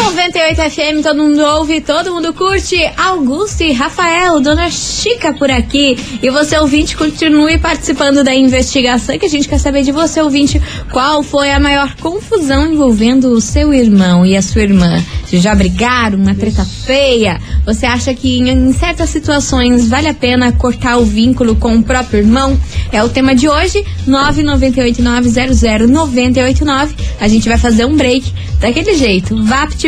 98 0.04 0.62
FM, 0.72 1.04
todo 1.04 1.22
mundo 1.22 1.42
ouve, 1.42 1.80
todo 1.80 2.12
mundo 2.12 2.34
curte. 2.34 2.76
Augusto 2.98 3.62
e 3.62 3.72
Rafael, 3.72 4.42
Dona 4.42 4.72
Chica 4.72 5.32
por 5.32 5.52
aqui. 5.52 5.96
E 6.22 6.30
você, 6.32 6.58
ouvinte, 6.58 6.98
continue 6.98 7.60
participando 7.60 8.24
da 8.24 8.34
investigação 8.34 9.16
que 9.18 9.28
a 9.28 9.30
gente 9.30 9.48
quer 9.48 9.60
saber 9.60 9.84
de 9.84 9.92
você, 9.92 10.20
ouvinte, 10.20 10.60
qual 10.92 11.22
foi 11.22 11.52
a 11.52 11.60
maior 11.60 11.96
confusão 11.98 12.74
envolvendo 12.74 13.30
o 13.30 13.40
seu 13.40 13.72
irmão 13.74 14.26
e 14.26 14.36
a 14.36 14.42
sua 14.42 14.64
irmã. 14.64 15.00
Vocês 15.24 15.44
já 15.44 15.56
brigaram, 15.56 16.18
uma 16.18 16.36
treta 16.36 16.66
feia? 16.66 17.40
Você 17.66 17.86
acha 17.86 18.14
que 18.14 18.40
em, 18.40 18.50
em 18.50 18.74
certas 18.74 19.10
situações 19.10 19.88
vale 19.88 20.10
a 20.10 20.14
pena 20.14 20.52
cortar 20.52 20.98
o 20.98 21.06
vínculo 21.06 21.56
com 21.56 21.78
o 21.78 21.84
próprio 21.84 22.20
irmão? 22.20 22.60
É 22.92 23.02
o 23.04 23.08
tema 23.08 23.34
de 23.34 23.48
hoje, 23.48 23.82
998900989. 24.10 26.90
A 27.20 27.30
gente 27.30 27.48
vai 27.48 27.58
fazer 27.58 27.86
um 27.86 27.96
break 27.96 28.34
daquele 28.60 28.94
jeito, 28.96 29.38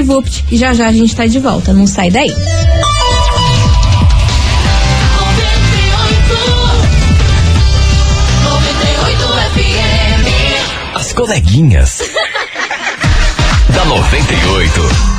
vapt-vupt, 0.04 0.46
e 0.52 0.58
já 0.58 0.74
já 0.74 0.88
a 0.88 0.92
gente 0.92 1.16
tá 1.16 1.26
de 1.26 1.40
volta, 1.40 1.74
não 1.74 1.88
sai 1.88 2.12
daí. 2.12 2.34
As 10.96 11.14
coleguinhas. 11.14 12.00
da 13.70 13.86
98. 13.86 15.13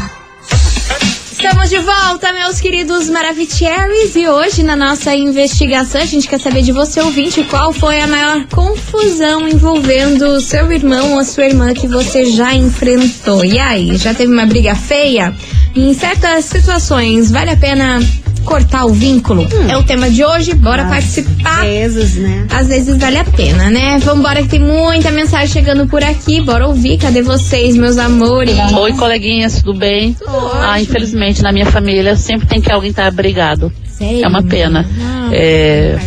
Estamos 1.65 1.71
de 1.71 1.93
volta, 1.93 2.33
meus 2.35 2.61
queridos 2.61 3.09
Maravicheries, 3.09 4.15
e 4.17 4.29
hoje 4.29 4.63
na 4.63 4.77
nossa 4.77 5.15
investigação 5.15 5.99
a 5.99 6.05
gente 6.05 6.29
quer 6.29 6.39
saber 6.39 6.61
de 6.61 6.73
você, 6.73 7.01
ouvinte, 7.01 7.43
qual 7.45 7.73
foi 7.73 8.01
a 8.01 8.07
maior 8.07 8.45
confusão 8.49 9.49
envolvendo 9.49 10.27
o 10.27 10.41
seu 10.43 10.71
irmão 10.71 11.15
ou 11.15 11.25
sua 11.25 11.47
irmã 11.47 11.73
que 11.73 11.89
você 11.89 12.27
já 12.27 12.53
enfrentou. 12.55 13.43
E 13.47 13.59
aí, 13.59 13.97
já 13.97 14.13
teve 14.13 14.31
uma 14.31 14.45
briga 14.45 14.75
feia? 14.75 15.35
Em 15.75 15.95
certas 15.95 16.45
situações, 16.45 17.31
vale 17.31 17.53
a 17.53 17.57
pena 17.57 17.99
cortar 18.45 18.85
o 18.85 18.93
vínculo? 18.93 19.47
É 19.69 19.77
o 19.77 19.83
tema 19.83 20.11
de 20.11 20.25
hoje, 20.25 20.55
bora 20.55 20.85
participar. 20.85 21.63
Vezes, 21.63 22.17
né? 22.17 22.47
Às 22.51 22.69
vezes 22.69 22.97
vale 22.97 23.19
a 23.19 23.25
pena, 23.25 23.71
né? 23.71 23.99
Vambora 23.99 24.43
que 24.43 24.49
tem 24.49 24.61
muita 24.61 25.11
mensagem 25.11 25.49
chegando 25.49 25.87
por 25.87 26.03
aqui. 26.03 26.41
Bora 26.41 26.67
ouvir. 26.69 26.99
Cadê 26.99 27.23
vocês, 27.23 27.77
meus 27.77 27.99
amores? 27.99 28.57
Oi, 28.73 28.93
coleguinhas, 28.93 29.63
tudo 29.63 29.79
bem? 29.79 30.17
ah, 30.55 30.81
infelizmente, 30.81 31.43
na 31.43 31.53
minha 31.53 31.67
família 31.67 32.17
sempre 32.17 32.47
tem 32.47 32.61
que 32.61 32.71
alguém 32.71 32.91
estar 32.91 33.11
brigado. 33.11 33.73
Sério? 33.87 34.25
É 34.25 34.29
uma 34.29 34.43
pena. 34.43 34.87
É, 35.33 35.99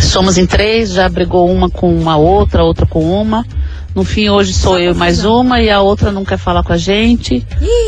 somos 0.00 0.38
em 0.38 0.46
três, 0.46 0.92
já 0.92 1.08
brigou 1.08 1.50
uma 1.50 1.68
com 1.68 2.08
a 2.08 2.16
outra, 2.16 2.64
outra 2.64 2.86
com 2.86 3.00
uma. 3.00 3.44
No 3.94 4.02
fim, 4.02 4.28
hoje 4.28 4.52
sou 4.52 4.76
eu 4.78 4.92
e 4.92 4.94
mais 4.96 5.24
uma 5.24 5.62
e 5.62 5.70
a 5.70 5.80
outra 5.80 6.10
não 6.10 6.24
quer 6.24 6.36
falar 6.36 6.64
com 6.64 6.72
a 6.72 6.76
gente. 6.76 7.46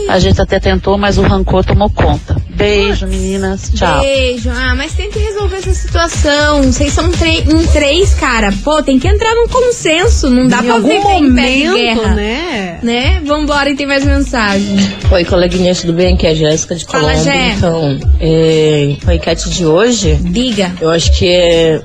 A 0.09 0.19
gente 0.21 0.41
até 0.41 0.61
tentou, 0.61 0.97
mas 0.97 1.19
o 1.19 1.23
rancor 1.23 1.65
tomou 1.65 1.91
conta. 1.91 2.37
Beijo, 2.51 3.07
meninas. 3.09 3.71
Tchau. 3.75 4.01
Beijo. 4.01 4.49
Ah, 4.51 4.75
mas 4.77 4.93
tem 4.93 5.11
que 5.11 5.19
resolver 5.19 5.57
essa 5.57 5.75
situação. 5.75 6.63
Vocês 6.63 6.93
são 6.93 7.11
em 7.11 7.67
três, 7.73 8.15
cara. 8.15 8.53
Pô, 8.65 8.81
tem 8.83 8.99
que 9.01 9.09
entrar 9.09 9.35
num 9.35 9.49
consenso. 9.49 10.31
Não 10.31 10.47
dá 10.47 10.61
em 10.61 10.65
pra 10.65 10.75
algum 10.75 10.89
ficar 10.89 11.15
em 11.19 11.35
pé 11.35 11.51
de 11.51 11.65
momento, 11.67 11.75
guerra. 12.01 12.15
né? 12.15 12.79
Né? 12.83 13.21
Vambora 13.27 13.69
e 13.69 13.75
tem 13.77 13.87
mais 13.87 14.05
mensagem. 14.05 14.77
Oi, 15.11 15.25
coleguinhas, 15.25 15.81
tudo 15.81 15.93
bem? 15.93 16.15
Aqui 16.15 16.27
é 16.29 16.31
a 16.31 16.35
Jéssica 16.35 16.77
de 16.77 16.85
Fala, 16.85 17.11
Colômbia. 17.13 17.25
Jé. 17.33 17.49
Então, 17.57 17.99
é, 18.21 18.97
a 19.07 19.15
enquete 19.15 19.51
de 19.51 19.67
hoje, 19.67 20.15
Diga. 20.23 20.73
eu 20.81 20.89
acho 20.89 21.13
que 21.19 21.27
é. 21.29 21.83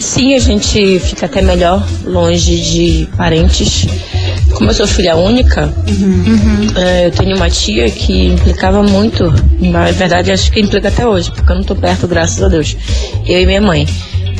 Sim, 0.00 0.34
a 0.34 0.38
gente 0.38 0.98
fica 1.00 1.26
até 1.26 1.40
melhor 1.42 1.86
longe 2.04 2.60
de 2.60 3.08
parentes. 3.16 3.86
Como 4.54 4.70
eu 4.70 4.74
sou 4.74 4.86
filha 4.86 5.16
única, 5.16 5.72
é, 6.76 7.06
eu 7.06 7.10
tenho 7.12 7.36
uma 7.36 7.48
tia 7.50 7.88
que 7.90 8.26
implicava 8.26 8.82
muito. 8.82 9.32
Na 9.60 9.90
verdade, 9.90 10.30
acho 10.30 10.50
que 10.52 10.60
implica 10.60 10.88
até 10.88 11.06
hoje, 11.06 11.30
porque 11.30 11.50
eu 11.50 11.56
não 11.56 11.62
tô 11.64 11.74
perto, 11.74 12.06
graças 12.06 12.42
a 12.42 12.48
Deus. 12.48 12.76
Eu 13.26 13.40
e 13.40 13.46
minha 13.46 13.60
mãe. 13.60 13.86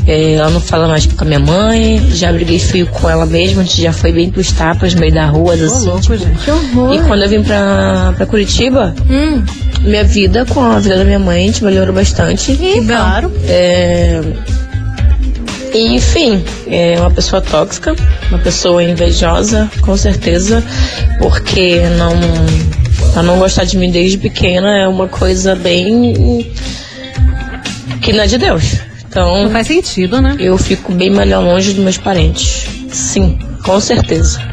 É, 0.04 0.32
ela 0.34 0.50
não 0.50 0.60
fala 0.60 0.88
mais 0.88 1.06
com 1.06 1.22
a 1.22 1.26
minha 1.26 1.38
mãe, 1.38 2.02
já 2.12 2.32
briguei 2.32 2.58
feio 2.58 2.88
com 2.88 3.08
ela 3.08 3.24
mesma, 3.24 3.62
a 3.62 3.64
gente 3.64 3.80
já 3.82 3.92
foi 3.92 4.10
bem 4.12 4.32
pros 4.32 4.50
tapas, 4.50 4.94
no 4.94 5.00
meio 5.00 5.14
da 5.14 5.26
rua, 5.26 5.54
assim. 5.54 5.92
tipo, 6.00 6.18
Que 6.44 6.50
horror. 6.50 6.92
e 6.94 6.98
quando 7.06 7.22
eu 7.22 7.28
vim 7.28 7.40
pra, 7.44 8.12
pra 8.16 8.26
Curitiba, 8.26 8.92
Hum, 9.08 9.44
minha 9.82 10.02
vida 10.02 10.44
com 10.44 10.60
a 10.60 10.80
vida 10.80 10.96
da 10.96 11.04
minha 11.04 11.20
mãe, 11.20 11.44
a 11.44 11.46
gente 11.46 11.62
melhorou 11.62 11.94
bastante. 11.94 12.52
bom. 12.52 12.84
Claro. 12.88 13.32
É, 13.46 14.20
e, 15.74 15.94
enfim, 15.94 16.44
é 16.66 16.98
uma 16.98 17.10
pessoa 17.10 17.40
tóxica, 17.40 17.94
uma 18.28 18.38
pessoa 18.38 18.82
invejosa, 18.82 19.70
com 19.80 19.96
certeza, 19.96 20.62
porque 21.18 21.80
não, 21.96 22.12
ela 23.12 23.22
não 23.22 23.38
gostar 23.38 23.64
de 23.64 23.76
mim 23.78 23.90
desde 23.90 24.18
pequena 24.18 24.76
é 24.76 24.86
uma 24.86 25.08
coisa 25.08 25.54
bem. 25.54 26.50
que 28.02 28.12
não 28.12 28.24
é 28.24 28.26
de 28.26 28.38
Deus. 28.38 28.64
Então, 29.08 29.44
Não 29.44 29.50
faz 29.50 29.66
sentido, 29.66 30.22
né? 30.22 30.36
eu 30.38 30.56
fico 30.56 30.90
bem 30.92 31.10
melhor 31.10 31.44
longe 31.44 31.74
dos 31.74 31.84
meus 31.84 31.98
parentes. 31.98 32.66
Sim, 32.90 33.38
com 33.62 33.78
certeza. 33.78 34.51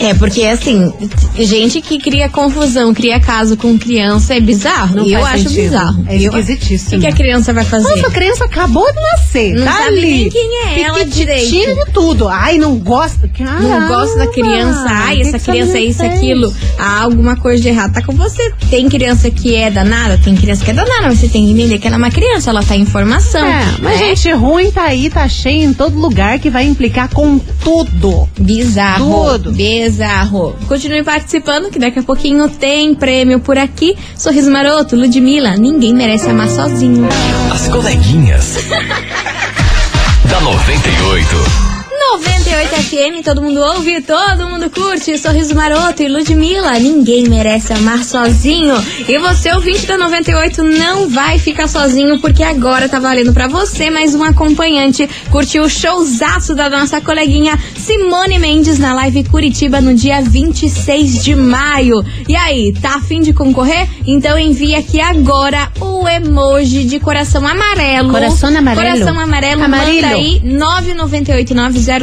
É, 0.00 0.14
porque 0.14 0.44
assim, 0.44 0.92
gente 1.38 1.80
que 1.80 1.98
cria 1.98 2.28
confusão, 2.28 2.92
cria 2.94 3.18
caso 3.20 3.56
com 3.56 3.78
criança 3.78 4.34
é 4.34 4.40
bizarro. 4.40 4.96
Não 4.96 5.06
eu 5.08 5.24
acho 5.24 5.44
sentido. 5.44 5.62
bizarro. 5.62 6.04
É 6.08 6.16
Eu- 6.16 6.32
O 6.32 6.38
esquisitíssimo. 6.38 6.90
que, 6.90 6.98
que 7.00 7.06
a 7.06 7.12
criança 7.12 7.52
vai 7.52 7.64
fazer? 7.64 7.88
Nossa, 7.88 8.06
a 8.06 8.10
criança 8.10 8.44
acabou 8.44 8.86
de 8.92 9.00
nascer, 9.00 9.54
Não 9.54 9.64
tá 9.64 9.86
ali. 9.86 10.30
quem 10.30 10.48
é 10.66 10.80
ela 10.82 11.04
direito. 11.04 11.50
de 11.50 11.92
tudo. 11.92 12.28
Ai, 12.28 12.58
não 12.58 12.76
gosta. 12.76 13.28
não 13.60 13.88
gosta 13.88 14.18
da 14.18 14.26
criança, 14.26 14.84
ai, 14.88 15.16
Que 15.16 15.22
essa 15.28 15.38
que 15.38 15.44
criança 15.50 15.78
é 15.78 15.82
isso, 15.82 15.98
fez? 16.00 16.12
aquilo. 16.14 16.52
Há 16.78 17.02
alguma 17.02 17.36
coisa 17.36 17.62
de 17.62 17.68
errado. 17.68 17.92
Tá 17.92 18.02
com 18.02 18.12
você. 18.14 18.52
Tem 18.70 18.88
criança 18.88 19.30
que 19.30 19.54
é 19.54 19.70
danada, 19.70 20.18
tem 20.22 20.34
criança 20.36 20.64
que 20.64 20.70
é 20.70 20.74
danada, 20.74 21.02
mas 21.08 21.18
você 21.18 21.28
tem 21.28 21.44
que 21.46 21.52
entender 21.52 21.78
que 21.78 21.86
ela 21.86 21.96
é 21.96 21.98
uma 21.98 22.10
criança, 22.10 22.50
ela 22.50 22.62
tá 22.62 22.76
em 22.76 22.84
formação. 22.84 23.44
É, 23.46 23.64
mas 23.80 23.98
né? 24.00 24.08
gente 24.08 24.30
ruim 24.32 24.70
tá 24.70 24.82
aí, 24.84 25.08
tá 25.10 25.26
cheio 25.28 25.62
em 25.64 25.72
todo 25.72 25.98
lugar 25.98 26.38
que 26.38 26.50
vai 26.50 26.64
implicar 26.66 27.08
com 27.08 27.38
tudo. 27.62 28.28
Bizarro. 28.38 29.32
Tudo. 29.38 29.52
Bizarro. 29.68 30.56
Continue 30.66 31.04
participando, 31.04 31.70
que 31.70 31.78
daqui 31.78 31.98
a 31.98 32.02
pouquinho 32.02 32.48
tem 32.48 32.94
prêmio 32.94 33.38
por 33.38 33.58
aqui. 33.58 33.94
Sorriso 34.16 34.50
Maroto, 34.50 34.96
Ludmilla, 34.96 35.56
ninguém 35.56 35.94
merece 35.94 36.30
amar 36.30 36.48
sozinho. 36.48 37.06
As 37.52 37.68
coleguinhas. 37.68 38.56
da 40.24 40.40
98. 40.40 41.77
98 42.10 42.74
FM, 42.74 43.22
todo 43.22 43.42
mundo 43.42 43.60
ouve, 43.60 44.00
todo 44.00 44.48
mundo 44.48 44.70
curte. 44.70 45.18
Sorriso 45.18 45.54
Maroto 45.54 46.02
e 46.02 46.08
Ludmilla, 46.08 46.78
ninguém 46.78 47.28
merece 47.28 47.74
amar 47.74 48.02
sozinho. 48.02 48.74
E 49.06 49.18
você, 49.18 49.52
ouvinte 49.52 49.84
da 49.86 49.98
98, 49.98 50.62
não 50.62 51.10
vai 51.10 51.38
ficar 51.38 51.68
sozinho, 51.68 52.18
porque 52.18 52.42
agora 52.42 52.88
tá 52.88 52.98
valendo 52.98 53.34
pra 53.34 53.46
você 53.46 53.90
mais 53.90 54.14
um 54.14 54.24
acompanhante. 54.24 55.08
Curtiu 55.30 55.64
o 55.64 55.68
showzaço 55.68 56.54
da 56.54 56.70
nossa 56.70 56.98
coleguinha 56.98 57.58
Simone 57.76 58.38
Mendes 58.38 58.78
na 58.78 58.94
live 58.94 59.24
Curitiba 59.24 59.80
no 59.82 59.94
dia 59.94 60.22
26 60.22 61.22
de 61.22 61.36
maio. 61.36 62.02
E 62.26 62.34
aí, 62.34 62.72
tá 62.72 62.96
afim 62.96 63.20
de 63.20 63.34
concorrer? 63.34 63.86
Então 64.06 64.38
envie 64.38 64.74
aqui 64.74 64.98
agora 64.98 65.70
o 65.78 66.08
emoji 66.08 66.84
de 66.84 66.98
coração 66.98 67.46
amarelo. 67.46 68.10
Coração 68.10 68.48
amarelo. 68.48 68.96
Coração 68.96 69.20
amarelo, 69.20 69.62
Amarillo. 69.62 70.02
manda 70.02 70.16
aí 70.16 70.40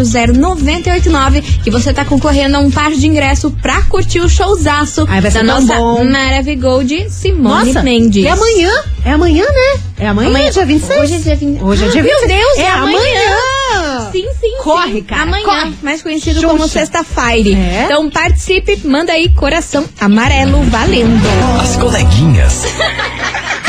998900989 0.03 1.43
que 1.63 1.71
você 1.71 1.93
tá 1.93 2.03
concorrendo 2.05 2.57
a 2.57 2.59
um 2.59 2.69
par 2.71 2.91
de 2.91 3.07
ingresso 3.07 3.51
pra 3.61 3.81
curtir 3.83 4.19
o 4.19 4.29
showzaço 4.29 5.05
Ai, 5.09 5.21
vai 5.21 5.31
ser 5.31 5.39
da 5.39 5.43
nossa 5.43 5.75
bom. 5.75 6.03
Maravigold 6.05 7.09
Simone 7.09 7.65
Nossa, 7.67 7.83
Mendes. 7.83 8.25
é 8.25 8.29
amanhã. 8.29 8.71
É 9.03 9.11
amanhã, 9.11 9.43
né? 9.43 9.79
É 9.99 10.07
amanhã, 10.07 10.29
Amanhã. 10.29 10.49
dia 10.51 10.65
26? 10.65 10.99
Hoje 10.99 11.13
é 11.13 11.17
dia 11.19 11.35
20. 11.35 11.63
Hoje 11.63 11.85
é 11.85 11.87
dia 11.89 12.03
Meu 12.03 12.19
26. 12.21 12.39
Deus, 12.39 12.57
é 12.57 12.61
é 12.63 12.69
amanhã. 12.71 12.97
amanhã. 12.97 14.09
Sim, 14.11 14.25
sim. 14.39 14.57
Corre, 14.63 14.93
sim. 14.93 15.03
cara, 15.03 15.21
Amanhã, 15.23 15.45
corre. 15.45 15.73
mais 15.83 16.01
conhecido 16.01 16.35
Xuxa. 16.41 16.47
como 16.47 16.67
Sexta-feira. 16.67 17.49
É? 17.49 17.83
Então 17.85 18.09
participe, 18.09 18.81
manda 18.85 19.11
aí 19.13 19.29
coração 19.29 19.85
amarelo 19.99 20.61
valendo. 20.63 21.21
As 21.61 21.75
coleguinhas. 21.77 22.63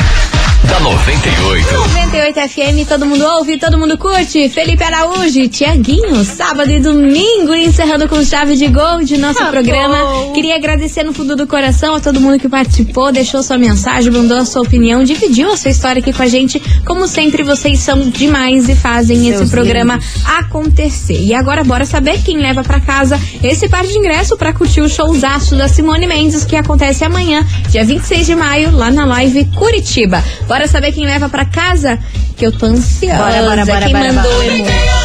da 0.68 0.80
98. 0.80 1.72
98 1.72 2.48
FM, 2.48 2.88
todo 2.88 3.06
mundo 3.06 3.24
ouve, 3.24 3.58
todo 3.58 3.78
mundo 3.78 3.96
curte. 3.96 4.48
Felipe 4.48 4.82
Araújo, 4.82 5.48
Tiaguinho, 5.48 6.24
sábado 6.24 6.70
e 6.70 6.80
domingo, 6.80 7.54
encerrando 7.54 8.08
com 8.08 8.22
chave 8.24 8.56
de 8.56 8.66
gol 8.68 9.02
de 9.04 9.16
nosso 9.16 9.42
Ah, 9.42 9.46
programa. 9.46 9.96
bom. 10.04 10.32
Queria 10.32 10.56
agradecer 10.56 11.02
no 11.04 11.12
fundo 11.12 11.36
do 11.36 11.46
coração 11.46 11.94
a 11.94 12.00
todo 12.00 12.20
mundo 12.20 12.38
que 12.38 12.48
participou, 12.48 13.12
deixou 13.12 13.42
sua 13.42 13.58
mensagem, 13.58 14.10
mandou 14.12 14.36
a 14.38 14.44
sua 14.44 14.62
opinião, 14.62 15.02
dividiu 15.04 15.52
a 15.52 15.56
sua 15.56 15.70
história 15.70 16.00
aqui 16.00 16.12
com 16.12 16.22
a 16.22 16.26
gente. 16.26 16.60
Como 16.84 17.06
sempre, 17.06 17.42
vocês 17.42 17.78
são 17.80 18.00
demais 18.10 18.68
e 18.68 18.74
fazem 18.74 19.22
Seus 19.30 19.42
esse 19.42 19.50
programa 19.50 19.94
lindos. 19.94 20.26
acontecer. 20.38 21.20
E 21.22 21.34
agora, 21.34 21.62
bora 21.64 21.84
saber 21.84 22.22
quem 22.22 22.38
leva 22.38 22.62
pra 22.62 22.80
casa 22.80 23.20
esse 23.42 23.68
par 23.68 23.84
de 23.86 23.96
ingresso 23.96 24.36
pra 24.36 24.52
curtir 24.52 24.80
o 24.80 24.88
showzaço 24.88 25.54
da 25.56 25.68
Simone 25.68 26.06
Mendes, 26.06 26.44
que 26.44 26.56
acontece 26.56 27.04
amanhã, 27.04 27.44
dia 27.70 27.84
26 27.84 28.26
de 28.26 28.34
maio, 28.34 28.70
lá 28.76 28.90
na 28.90 29.04
live 29.04 29.44
Curitiba. 29.54 30.22
Bora 30.48 30.55
saber 30.66 30.92
quem 30.92 31.04
leva 31.04 31.28
pra 31.28 31.44
casa? 31.44 31.98
Que 32.36 32.46
eu 32.46 32.52
tô 32.52 32.66
ansiosa. 32.66 33.16
Bora, 33.16 33.42
bora, 33.42 33.66
bora, 33.66 33.84
quem 33.84 33.92
bora, 33.92 34.12
mandou 34.12 34.32
bora. 34.32 34.44
emoji. 34.46 34.96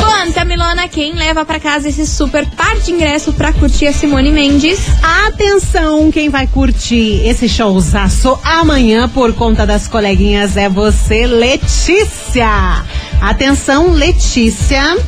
Conta, 0.00 0.44
Milona, 0.44 0.88
quem 0.88 1.14
leva 1.14 1.44
pra 1.44 1.58
casa 1.58 1.88
esse 1.88 2.06
super 2.06 2.44
par 2.50 2.76
de 2.76 2.90
ingresso 2.92 3.32
pra 3.32 3.52
curtir 3.52 3.86
a 3.86 3.92
Simone 3.92 4.30
Mendes? 4.30 4.78
Atenção, 5.26 6.10
quem 6.10 6.28
vai 6.28 6.46
curtir 6.46 7.22
esse 7.24 7.48
showzaço 7.48 8.38
amanhã 8.44 9.08
por 9.08 9.32
conta 9.34 9.66
das 9.66 9.88
coleguinhas 9.88 10.56
é 10.56 10.68
você, 10.68 11.26
Letícia. 11.26 12.84
Atenção, 13.20 13.92
Letícia. 13.92 14.98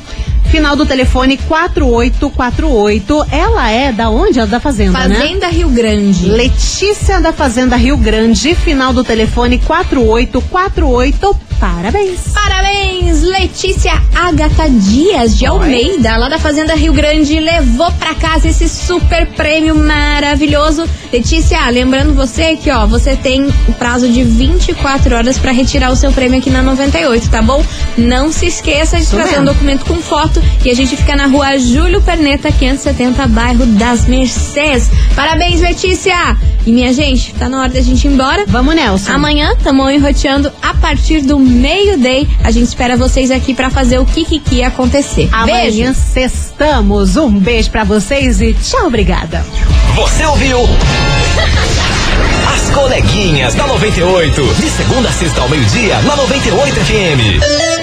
Final 0.51 0.77
do 0.77 0.87
telefone 0.87 1.37
4848. 1.37 3.27
Ela 3.31 3.71
é 3.71 3.93
da 3.93 4.09
onde? 4.09 4.39
Ela 4.39 4.49
é 4.49 4.51
da 4.51 4.59
Fazenda, 4.59 5.07
né? 5.07 5.17
Fazenda 5.17 5.49
Rio 5.49 5.69
Grande. 5.69 6.29
Letícia 6.29 7.21
da 7.21 7.33
Fazenda 7.33 7.77
Rio 7.77 7.97
Grande. 7.97 8.55
Final 8.55 8.93
do 8.93 9.05
telefone 9.05 9.59
4848. 9.59 11.48
Parabéns. 11.61 12.21
Parabéns, 12.33 13.21
Letícia 13.23 14.01
Agatha 14.15 14.69
Dias 14.71 15.37
de 15.37 15.45
Almeida, 15.45 16.17
lá 16.17 16.29
da 16.29 16.39
Fazenda 16.39 16.75
Rio 16.75 16.93
Grande, 16.93 17.41
levou 17.41 17.91
pra 17.93 18.15
casa 18.15 18.49
esse 18.49 18.69
super 18.69 19.27
prêmio 19.29 19.75
maravilhoso. 19.75 20.89
Letícia, 21.13 21.69
lembrando 21.71 22.15
você 22.15 22.57
que, 22.57 22.71
ó, 22.71 22.87
você 22.87 23.17
tem 23.17 23.45
o 23.67 23.73
prazo 23.73 24.09
de 24.09 24.23
24 24.23 25.17
horas 25.17 25.37
pra 25.37 25.51
retirar 25.51 25.91
o 25.91 25.97
seu 25.97 26.13
prêmio 26.13 26.39
aqui 26.39 26.49
na 26.51 26.63
98, 26.63 27.29
tá 27.29 27.43
bom? 27.43 27.65
Não 27.97 28.31
se 28.31 28.47
esqueça 28.47 28.97
de 28.97 29.03
Isso 29.03 29.17
trazer 29.17 29.31
mesmo. 29.31 29.43
um 29.43 29.47
documento 29.47 29.85
com 29.85 29.97
foto 29.97 30.41
e 30.65 30.71
a 30.71 30.75
gente 30.75 30.97
fica 30.97 31.17
na 31.17 31.27
rua 31.27 31.59
Júlio 31.59 32.01
Perneta, 32.01 32.53
570, 32.53 33.27
bairro 33.29 33.67
das 33.67 34.07
Mercês. 34.07 34.89
Parabéns, 35.17 35.61
Letícia! 35.61 36.37
E 36.69 36.71
minha 36.71 36.93
gente, 36.93 37.33
tá 37.33 37.49
na 37.49 37.63
hora 37.63 37.71
da 37.71 37.81
gente 37.81 38.07
ir 38.07 38.13
embora. 38.13 38.45
Vamos, 38.47 38.75
Nelson. 38.75 39.11
Amanhã 39.11 39.55
estamos 39.57 39.91
enroteando 39.91 40.53
a 40.61 40.75
partir 40.75 41.23
do 41.23 41.39
meio-day. 41.39 42.29
A 42.45 42.51
gente 42.51 42.67
espera 42.67 42.95
vocês 42.95 43.31
aqui 43.31 43.55
pra 43.55 43.71
fazer 43.71 43.99
o 43.99 44.05
Kikiki 44.05 44.63
acontecer. 44.63 45.31
Amanhã 45.33 45.93
Beijo! 45.93 45.95
sextamos. 45.95 47.17
Um 47.17 47.31
beijo 47.31 47.71
pra 47.71 47.85
vocês 47.85 48.43
e 48.43 48.53
tchau, 48.53 48.87
obrigada. 48.87 49.43
Você 49.97 50.27
ouviu? 50.27 50.59
As 52.55 52.71
coleguinhas 52.75 53.55
da 53.55 53.67
98. 53.67 54.55
De 54.61 54.69
segunda 54.69 55.09
a 55.09 55.13
sexta 55.13 55.41
ao 55.41 55.49
meio-dia, 55.49 55.99
na 56.03 56.17
98 56.17 56.75
FM. 56.81 57.78